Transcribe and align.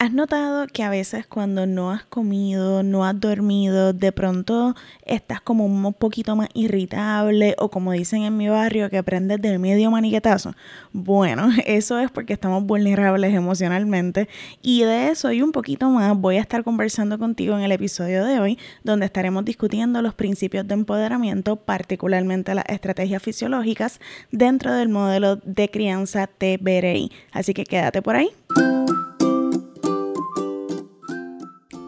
¿Has 0.00 0.12
notado 0.12 0.68
que 0.68 0.84
a 0.84 0.90
veces 0.90 1.26
cuando 1.26 1.66
no 1.66 1.90
has 1.90 2.04
comido, 2.04 2.84
no 2.84 3.04
has 3.04 3.18
dormido, 3.18 3.92
de 3.92 4.12
pronto 4.12 4.76
estás 5.04 5.40
como 5.40 5.66
un 5.66 5.92
poquito 5.92 6.36
más 6.36 6.48
irritable 6.54 7.56
o 7.58 7.68
como 7.68 7.90
dicen 7.90 8.22
en 8.22 8.36
mi 8.36 8.48
barrio 8.48 8.90
que 8.90 9.02
prendes 9.02 9.42
del 9.42 9.58
medio 9.58 9.90
maniquetazo? 9.90 10.54
Bueno, 10.92 11.48
eso 11.66 11.98
es 11.98 12.12
porque 12.12 12.32
estamos 12.32 12.62
vulnerables 12.62 13.34
emocionalmente 13.34 14.28
y 14.62 14.84
de 14.84 15.08
eso 15.08 15.32
y 15.32 15.42
un 15.42 15.50
poquito 15.50 15.90
más 15.90 16.16
voy 16.16 16.36
a 16.36 16.42
estar 16.42 16.62
conversando 16.62 17.18
contigo 17.18 17.56
en 17.56 17.64
el 17.64 17.72
episodio 17.72 18.24
de 18.24 18.38
hoy 18.38 18.58
donde 18.84 19.04
estaremos 19.04 19.44
discutiendo 19.44 20.00
los 20.00 20.14
principios 20.14 20.68
de 20.68 20.74
empoderamiento, 20.74 21.56
particularmente 21.56 22.54
las 22.54 22.66
estrategias 22.68 23.20
fisiológicas 23.20 23.98
dentro 24.30 24.72
del 24.72 24.90
modelo 24.90 25.34
de 25.42 25.68
crianza 25.68 26.28
TBRI. 26.28 27.10
Así 27.32 27.52
que 27.52 27.64
quédate 27.64 28.00
por 28.00 28.14
ahí. 28.14 28.30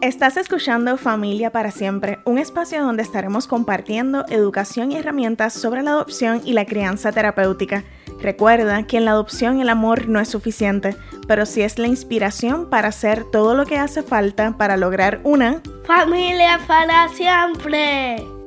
Estás 0.01 0.35
escuchando 0.35 0.97
Familia 0.97 1.51
para 1.51 1.69
Siempre, 1.69 2.21
un 2.25 2.39
espacio 2.39 2.83
donde 2.83 3.03
estaremos 3.03 3.45
compartiendo 3.45 4.25
educación 4.29 4.91
y 4.91 4.97
herramientas 4.97 5.53
sobre 5.53 5.83
la 5.83 5.91
adopción 5.91 6.41
y 6.43 6.53
la 6.53 6.65
crianza 6.65 7.11
terapéutica. 7.11 7.83
Recuerda 8.19 8.81
que 8.87 8.97
en 8.97 9.05
la 9.05 9.11
adopción 9.11 9.61
el 9.61 9.69
amor 9.69 10.07
no 10.07 10.19
es 10.19 10.27
suficiente, 10.27 10.95
pero 11.27 11.45
sí 11.45 11.61
es 11.61 11.77
la 11.77 11.85
inspiración 11.85 12.67
para 12.67 12.87
hacer 12.87 13.25
todo 13.25 13.53
lo 13.53 13.67
que 13.67 13.77
hace 13.77 14.01
falta 14.01 14.57
para 14.57 14.75
lograr 14.75 15.21
una 15.23 15.61
familia 15.85 16.59
para 16.65 17.07
siempre. 17.09 18.40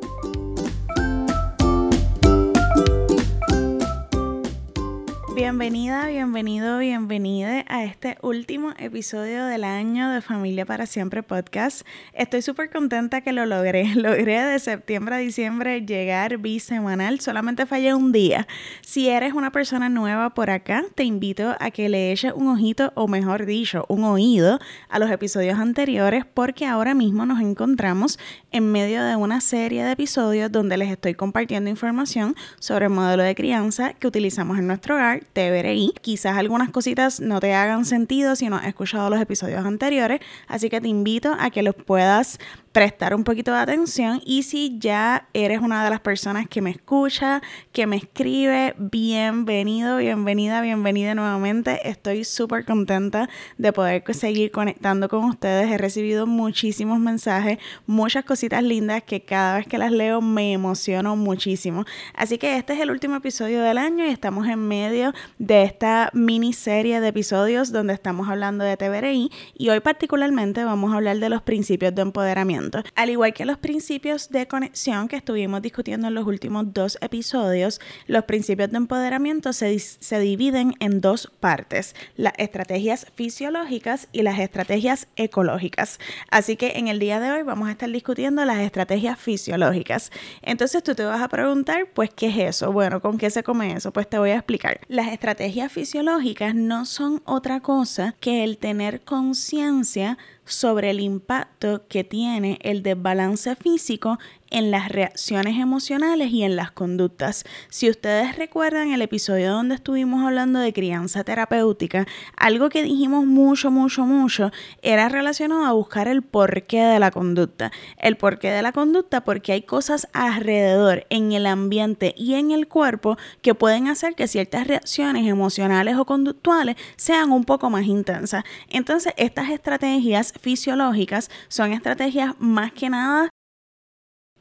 Bienvenida, 5.45 6.07
bienvenido, 6.07 6.79
bienvenida 6.79 7.67
a 7.69 7.85
este 7.85 8.17
último 8.23 8.73
episodio 8.79 9.45
del 9.45 9.65
año 9.65 10.11
de 10.11 10.23
Familia 10.23 10.65
para 10.65 10.87
Siempre 10.87 11.23
podcast. 11.23 11.87
Estoy 12.15 12.41
súper 12.41 12.71
contenta 12.71 13.21
que 13.21 13.35
lo 13.35 13.45
logré. 13.45 13.85
Logré 13.95 14.43
de 14.43 14.59
septiembre 14.59 15.17
a 15.17 15.19
diciembre 15.19 15.85
llegar 15.85 16.39
bisemanal. 16.39 17.21
Solamente 17.21 17.67
fallé 17.67 17.93
un 17.93 18.11
día. 18.11 18.47
Si 18.81 19.11
eres 19.11 19.35
una 19.35 19.53
persona 19.53 19.91
nueva 19.91 20.31
por 20.31 20.49
acá, 20.49 20.83
te 20.95 21.05
invito 21.05 21.55
a 21.61 21.71
que 21.71 21.91
le 21.91 22.11
eches 22.11 22.33
un 22.35 22.49
ojito, 22.49 22.95
o 22.95 23.07
mejor 23.07 23.45
dicho, 23.45 23.85
un 23.91 24.05
oído 24.05 24.59
a 24.89 24.99
los 24.99 25.11
episodios 25.11 25.59
anteriores, 25.59 26.25
porque 26.25 26.65
ahora 26.65 26.95
mismo 26.95 27.27
nos 27.27 27.43
encontramos 27.43 28.19
en 28.51 28.73
medio 28.73 29.05
de 29.05 29.17
una 29.17 29.43
serie 29.43 29.85
de 29.85 29.93
episodios 29.93 30.51
donde 30.51 30.79
les 30.79 30.91
estoy 30.91 31.13
compartiendo 31.13 31.69
información 31.69 32.35
sobre 32.59 32.87
el 32.87 32.93
modelo 32.93 33.23
de 33.23 33.35
crianza 33.35 33.93
que 33.93 34.07
utilizamos 34.07 34.59
en 34.59 34.67
nuestro 34.69 34.95
hogar 34.95 35.21
te 35.35 35.51
veré 35.51 35.75
Quizás 36.01 36.39
algunas 36.39 36.71
cositas 36.71 37.21
no 37.21 37.41
te 37.41 37.53
hagan 37.53 37.85
sentido 37.85 38.37
si 38.37 38.49
no 38.49 38.57
has 38.57 38.67
escuchado 38.67 39.11
los 39.11 39.21
episodios 39.21 39.67
anteriores, 39.67 40.21
así 40.47 40.71
que 40.71 40.81
te 40.81 40.89
invito 40.89 41.37
a 41.39 41.51
que 41.51 41.63
los 41.63 41.75
puedas 41.75 42.39
prestar 42.75 43.15
un 43.15 43.23
poquito 43.23 43.53
de 43.53 43.59
atención 43.59 44.21
y 44.27 44.43
si 44.43 44.81
ya 44.81 45.29
eres 45.33 45.61
una 45.61 45.85
de 45.85 45.91
las 45.91 46.01
personas 46.01 46.49
que 46.49 46.61
me 46.61 46.71
escucha, 46.71 47.41
que 47.71 47.87
me 47.87 47.95
escribe, 47.95 48.75
bienvenido, 48.79 49.99
bienvenida, 49.99 50.61
bienvenida 50.61 51.15
nuevamente. 51.15 51.89
Estoy 51.89 52.25
súper 52.25 52.65
contenta 52.65 53.29
de 53.59 53.73
poder 53.73 54.03
seguir 54.13 54.51
conectando 54.51 55.09
con 55.09 55.23
ustedes. 55.23 55.71
He 55.71 55.79
recibido 55.79 56.27
muchísimos 56.27 56.99
mensajes, 56.99 57.59
muchas 57.87 58.25
cositas 58.25 58.65
lindas 58.65 59.05
que 59.05 59.21
cada 59.23 59.59
vez 59.59 59.69
que 59.69 59.79
las 59.79 59.93
leo 59.93 60.21
me 60.21 60.53
emociono 60.53 61.15
muchísimo. 61.15 61.85
Así 62.13 62.39
que 62.39 62.57
este 62.57 62.73
es 62.73 62.81
el 62.81 62.91
último 62.91 63.15
episodio 63.15 63.63
del 63.63 63.79
año 63.79 64.05
y 64.05 64.09
estamos 64.09 64.49
en 64.49 64.59
medio 64.67 65.15
de 65.39 65.63
esta 65.63 66.11
miniserie 66.13 67.01
de 67.01 67.07
episodios 67.07 67.71
donde 67.71 67.95
estamos 67.95 68.29
hablando 68.29 68.65
de 68.65 68.77
TBRI 68.77 69.31
y 69.57 69.69
hoy 69.69 69.79
particularmente 69.79 70.65
vamos 70.65 70.93
a 70.93 70.97
hablar 70.97 71.21
de 71.21 71.29
los 71.29 71.41
principios 71.41 71.95
de 71.95 72.03
empoderamiento. 72.03 72.64
Al 72.95 73.11
igual 73.11 73.35
que 73.35 73.45
los 73.45 73.59
principios 73.59 74.29
de 74.31 74.47
conexión 74.47 75.09
que 75.09 75.17
estuvimos 75.17 75.63
discutiendo 75.63 76.09
en 76.09 76.15
los 76.15 76.27
últimos 76.27 76.73
dos 76.73 76.99
episodios, 77.01 77.81
los 78.07 78.25
principios 78.25 78.71
de 78.71 78.77
empoderamiento 78.77 79.53
se, 79.53 79.79
se 79.79 80.19
dividen 80.19 80.75
en 80.81 81.01
dos 81.01 81.31
partes, 81.41 81.95
las 82.17 82.35
estrategias 82.39 83.07
fisiológicas 83.15 84.09
y 84.13 84.23
las 84.23 84.39
estrategias 84.39 85.09
ecológicas. 85.17 85.99
Así 86.31 86.57
que 86.57 86.73
en 86.77 86.89
el 86.89 86.99
día 86.99 87.21
de 87.21 87.31
hoy 87.33 87.43
vamos 87.43 87.69
a 87.69 87.73
estar 87.73 87.91
discutiendo 87.91 88.45
las 88.45 88.59
estrategias 88.59 89.19
fisiológicas. 89.19 90.11
Entonces 90.43 90.83
tú 90.83 90.95
te 90.95 91.05
vas 91.05 91.23
a 91.23 91.29
preguntar, 91.29 91.89
pues, 91.95 92.11
¿qué 92.15 92.29
es 92.29 92.57
eso? 92.57 92.73
Bueno, 92.73 93.01
¿con 93.01 93.19
qué 93.19 93.31
se 93.31 93.43
come 93.43 93.73
eso? 93.73 93.93
Pues 93.93 94.09
te 94.09 94.19
voy 94.19 94.31
a 94.31 94.37
explicar. 94.37 94.81
Las 94.89 95.09
estrategias 95.09 95.73
fisiológicas 95.73 96.55
no 96.55 96.87
son 96.87 97.23
otra 97.25 97.61
cosa 97.61 98.15
que 98.21 98.45
el 98.45 98.59
tener 98.59 99.03
conciencia 99.03 100.19
sobre 100.45 100.91
el 100.91 101.01
impacto 101.01 101.87
que 101.89 102.05
tiene 102.05 102.59
el 102.63 102.83
desbalance 102.83 103.57
físico 103.57 104.19
en 104.51 104.71
las 104.71 104.89
reacciones 104.89 105.59
emocionales 105.59 106.31
y 106.31 106.43
en 106.45 106.57
las 106.57 106.71
conductas. 106.71 107.45
Si 107.69 107.91
ustedes 107.91 108.37
recuerdan 108.37 108.93
el 108.93 109.03
episodio 109.03 109.53
donde 109.53 109.75
estuvimos 109.75 110.25
hablando 110.25 110.61
de 110.61 110.73
crianza 110.73 111.25
terapéutica, 111.25 112.07
algo 112.37 112.69
que 112.69 112.83
dijimos 112.83 113.27
mucho, 113.27 113.71
mucho, 113.71 114.07
mucho 114.07 114.53
era 114.83 115.09
relacionado 115.09 115.65
a 115.65 115.73
buscar 115.73 116.09
el 116.09 116.23
porqué 116.23 116.83
de 116.83 116.99
la 116.99 117.11
conducta. 117.11 117.73
El 117.99 118.17
porqué 118.17 118.51
de 118.51 118.63
la 118.63 118.73
conducta 118.73 119.25
porque 119.25 119.53
hay 119.53 119.63
cosas 119.63 120.09
alrededor, 120.13 121.07
en 121.11 121.33
el 121.33 121.47
ambiente 121.47 122.15
y 122.17 122.35
en 122.35 122.51
el 122.51 122.69
cuerpo 122.69 123.17
que 123.43 123.55
pueden 123.55 123.89
hacer 123.89 124.15
que 124.15 124.29
ciertas 124.29 124.67
reacciones 124.67 125.27
emocionales 125.27 125.97
o 125.97 126.05
conductuales 126.05 126.77
sean 126.97 127.33
un 127.33 127.45
poco 127.45 127.71
más 127.71 127.87
intensas. 127.87 128.45
Entonces, 128.69 129.13
estas 129.17 129.51
estrategias 129.51 130.33
fisiológicas 130.41 131.31
son 131.49 131.73
estrategias 131.73 132.35
más 132.39 132.73
que 132.73 132.91
nada 132.91 133.31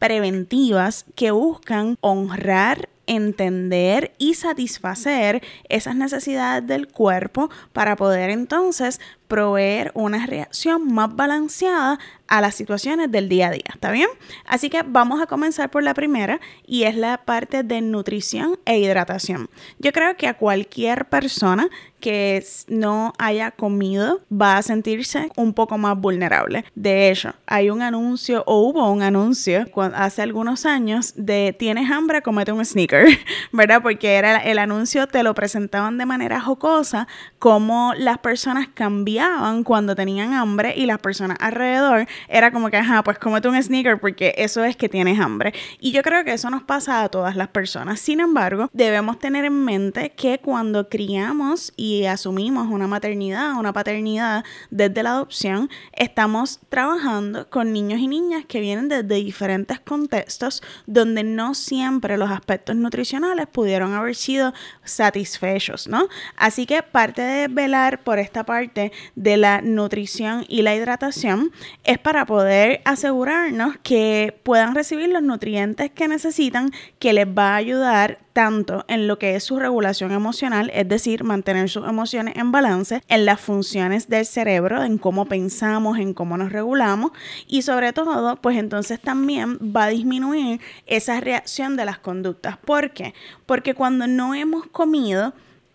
preventivas 0.03 1.06
que 1.16 1.31
buscan 1.31 1.97
honrar 2.02 2.90
entender 3.08 4.14
y 4.18 4.34
satisfacer 4.34 5.41
esas 5.69 5.96
necesidades 5.96 6.68
del 6.68 6.90
cuerpo 6.90 7.50
para 7.72 7.96
poder 7.96 8.30
entonces 8.30 9.00
proveer 9.33 9.89
una 9.95 10.27
reacción 10.27 10.94
más 10.94 11.16
balanceada 11.16 11.97
a 12.27 12.39
las 12.39 12.53
situaciones 12.53 13.11
del 13.11 13.29
día 13.29 13.47
a 13.47 13.51
día, 13.51 13.63
¿está 13.73 13.91
bien? 13.91 14.07
Así 14.45 14.69
que 14.69 14.83
vamos 14.85 15.21
a 15.21 15.25
comenzar 15.25 15.71
por 15.71 15.81
la 15.81 15.95
primera 15.95 16.39
y 16.67 16.83
es 16.83 16.95
la 16.95 17.17
parte 17.17 17.63
de 17.63 17.81
nutrición 17.81 18.59
e 18.66 18.77
hidratación. 18.77 19.49
Yo 19.79 19.91
creo 19.91 20.16
que 20.17 20.27
a 20.27 20.35
cualquier 20.35 21.05
persona 21.05 21.67
que 21.99 22.43
no 22.67 23.13
haya 23.17 23.51
comido 23.51 24.19
va 24.29 24.57
a 24.57 24.61
sentirse 24.61 25.29
un 25.38 25.53
poco 25.53 25.77
más 25.77 25.97
vulnerable. 25.97 26.66
De 26.75 27.09
hecho, 27.09 27.33
hay 27.45 27.69
un 27.69 27.81
anuncio 27.81 28.43
o 28.45 28.59
hubo 28.67 28.91
un 28.91 29.01
anuncio 29.03 29.66
hace 29.95 30.22
algunos 30.22 30.66
años 30.66 31.13
de 31.16 31.55
tienes 31.57 31.89
hambre, 31.91 32.22
comete 32.22 32.51
un 32.51 32.66
sneaker, 32.66 33.07
¿verdad? 33.53 33.81
Porque 33.81 34.16
era 34.16 34.38
el 34.38 34.59
anuncio, 34.59 35.07
te 35.07 35.23
lo 35.23 35.33
presentaban 35.33 35.97
de 35.97 36.05
manera 36.05 36.41
jocosa, 36.41 37.07
como 37.39 37.93
las 37.95 38.17
personas 38.17 38.67
cambiaban 38.73 39.22
cuando 39.63 39.95
tenían 39.95 40.34
hambre 40.34 40.73
y 40.75 40.85
las 40.85 41.00
personas 41.00 41.38
alrededor 41.39 42.07
era 42.28 42.51
como 42.51 42.69
que, 42.69 42.78
ajá, 42.78 43.03
pues 43.03 43.17
cómete 43.17 43.47
un 43.47 43.61
sneaker 43.61 44.00
porque 44.00 44.34
eso 44.38 44.63
es 44.63 44.75
que 44.75 44.89
tienes 44.89 45.19
hambre. 45.19 45.53
Y 45.79 45.91
yo 45.91 46.01
creo 46.01 46.23
que 46.23 46.34
eso 46.34 46.50
nos 46.50 46.63
pasa 46.63 47.03
a 47.03 47.09
todas 47.09 47.35
las 47.35 47.50
personas. 47.50 48.00
Sin 48.00 48.19
embargo, 48.19 48.69
debemos 48.73 49.19
tener 49.19 49.45
en 49.45 49.63
mente 49.66 50.11
que 50.11 50.39
cuando 50.39 50.89
criamos 50.89 51.73
y 51.75 52.06
asumimos 52.06 52.67
una 52.69 52.88
maternidad, 52.88 53.53
una 53.57 53.73
paternidad 53.73 54.44
desde 54.69 55.03
la 55.03 55.11
adopción, 55.11 55.69
estamos 55.94 56.59
trabajando 56.69 57.50
con 57.50 57.73
niños 57.73 58.00
y 58.00 58.07
niñas 58.07 58.45
que 58.47 58.59
vienen 58.59 58.90
desde 58.90 59.16
diferentes 59.16 59.79
contextos 59.79 60.61
donde 60.85 61.23
no 61.23 61.53
siempre 61.53 62.17
los 62.17 62.31
aspectos 62.31 62.75
nutricionales 62.75 63.47
pudieron 63.47 63.94
haber 63.94 64.16
sido 64.16 64.53
satisfechos, 64.84 65.88
¿no? 65.88 66.07
Así 66.35 66.66
que 66.66 66.84
parte 66.84 67.22
de 67.22 67.47
velar 67.47 68.03
por 68.03 68.19
esta 68.19 68.45
parte 68.45 68.91
de 69.16 69.38
la 69.38 69.62
nutrición 69.62 70.46
y 70.47 70.62
la 70.62 70.75
hidratación 70.75 71.52
es 71.84 71.97
para 72.00 72.26
poder 72.26 72.82
asegurarnos 72.85 73.78
que 73.84 74.40
puedan 74.44 74.76
recibir 74.76 75.09
los 75.09 75.23
nutrientes 75.23 75.91
que 75.91 76.08
necesitan 76.08 76.72
que 77.00 77.14
les 77.14 77.28
va 77.28 77.53
a 77.53 77.55
ayudar 77.58 78.20
tanto 78.34 78.84
en 78.88 79.08
lo 79.08 79.20
que 79.20 79.35
es 79.35 79.44
su 79.44 79.59
regulación 79.59 80.11
emocional, 80.11 80.72
es 80.73 80.88
decir, 80.90 81.23
mantener 81.23 81.70
sus 81.70 81.88
emociones 81.88 82.35
en 82.35 82.52
balance, 82.52 83.02
en 83.08 83.26
las 83.26 83.40
funciones 83.40 84.09
del 84.09 84.26
cerebro, 84.26 84.84
en 84.84 84.97
cómo 84.97 85.26
pensamos, 85.26 85.99
en 85.99 86.14
cómo 86.14 86.35
nos 86.35 86.52
regulamos 86.52 87.11
y 87.47 87.61
sobre 87.61 87.94
todo, 87.94 88.35
pues 88.38 88.58
entonces 88.58 88.99
también 88.99 89.58
va 89.59 89.85
a 89.85 89.90
disminuir 89.90 90.59
esa 90.88 91.22
reacción 91.22 91.76
de 91.76 91.85
las 91.85 91.99
conductas. 91.99 92.58
¿Por 92.58 92.91
qué? 92.91 93.14
Porque 93.46 93.76
cuando 93.76 94.08
no 94.08 94.34
hemos 94.34 94.66
comido, 94.67 95.34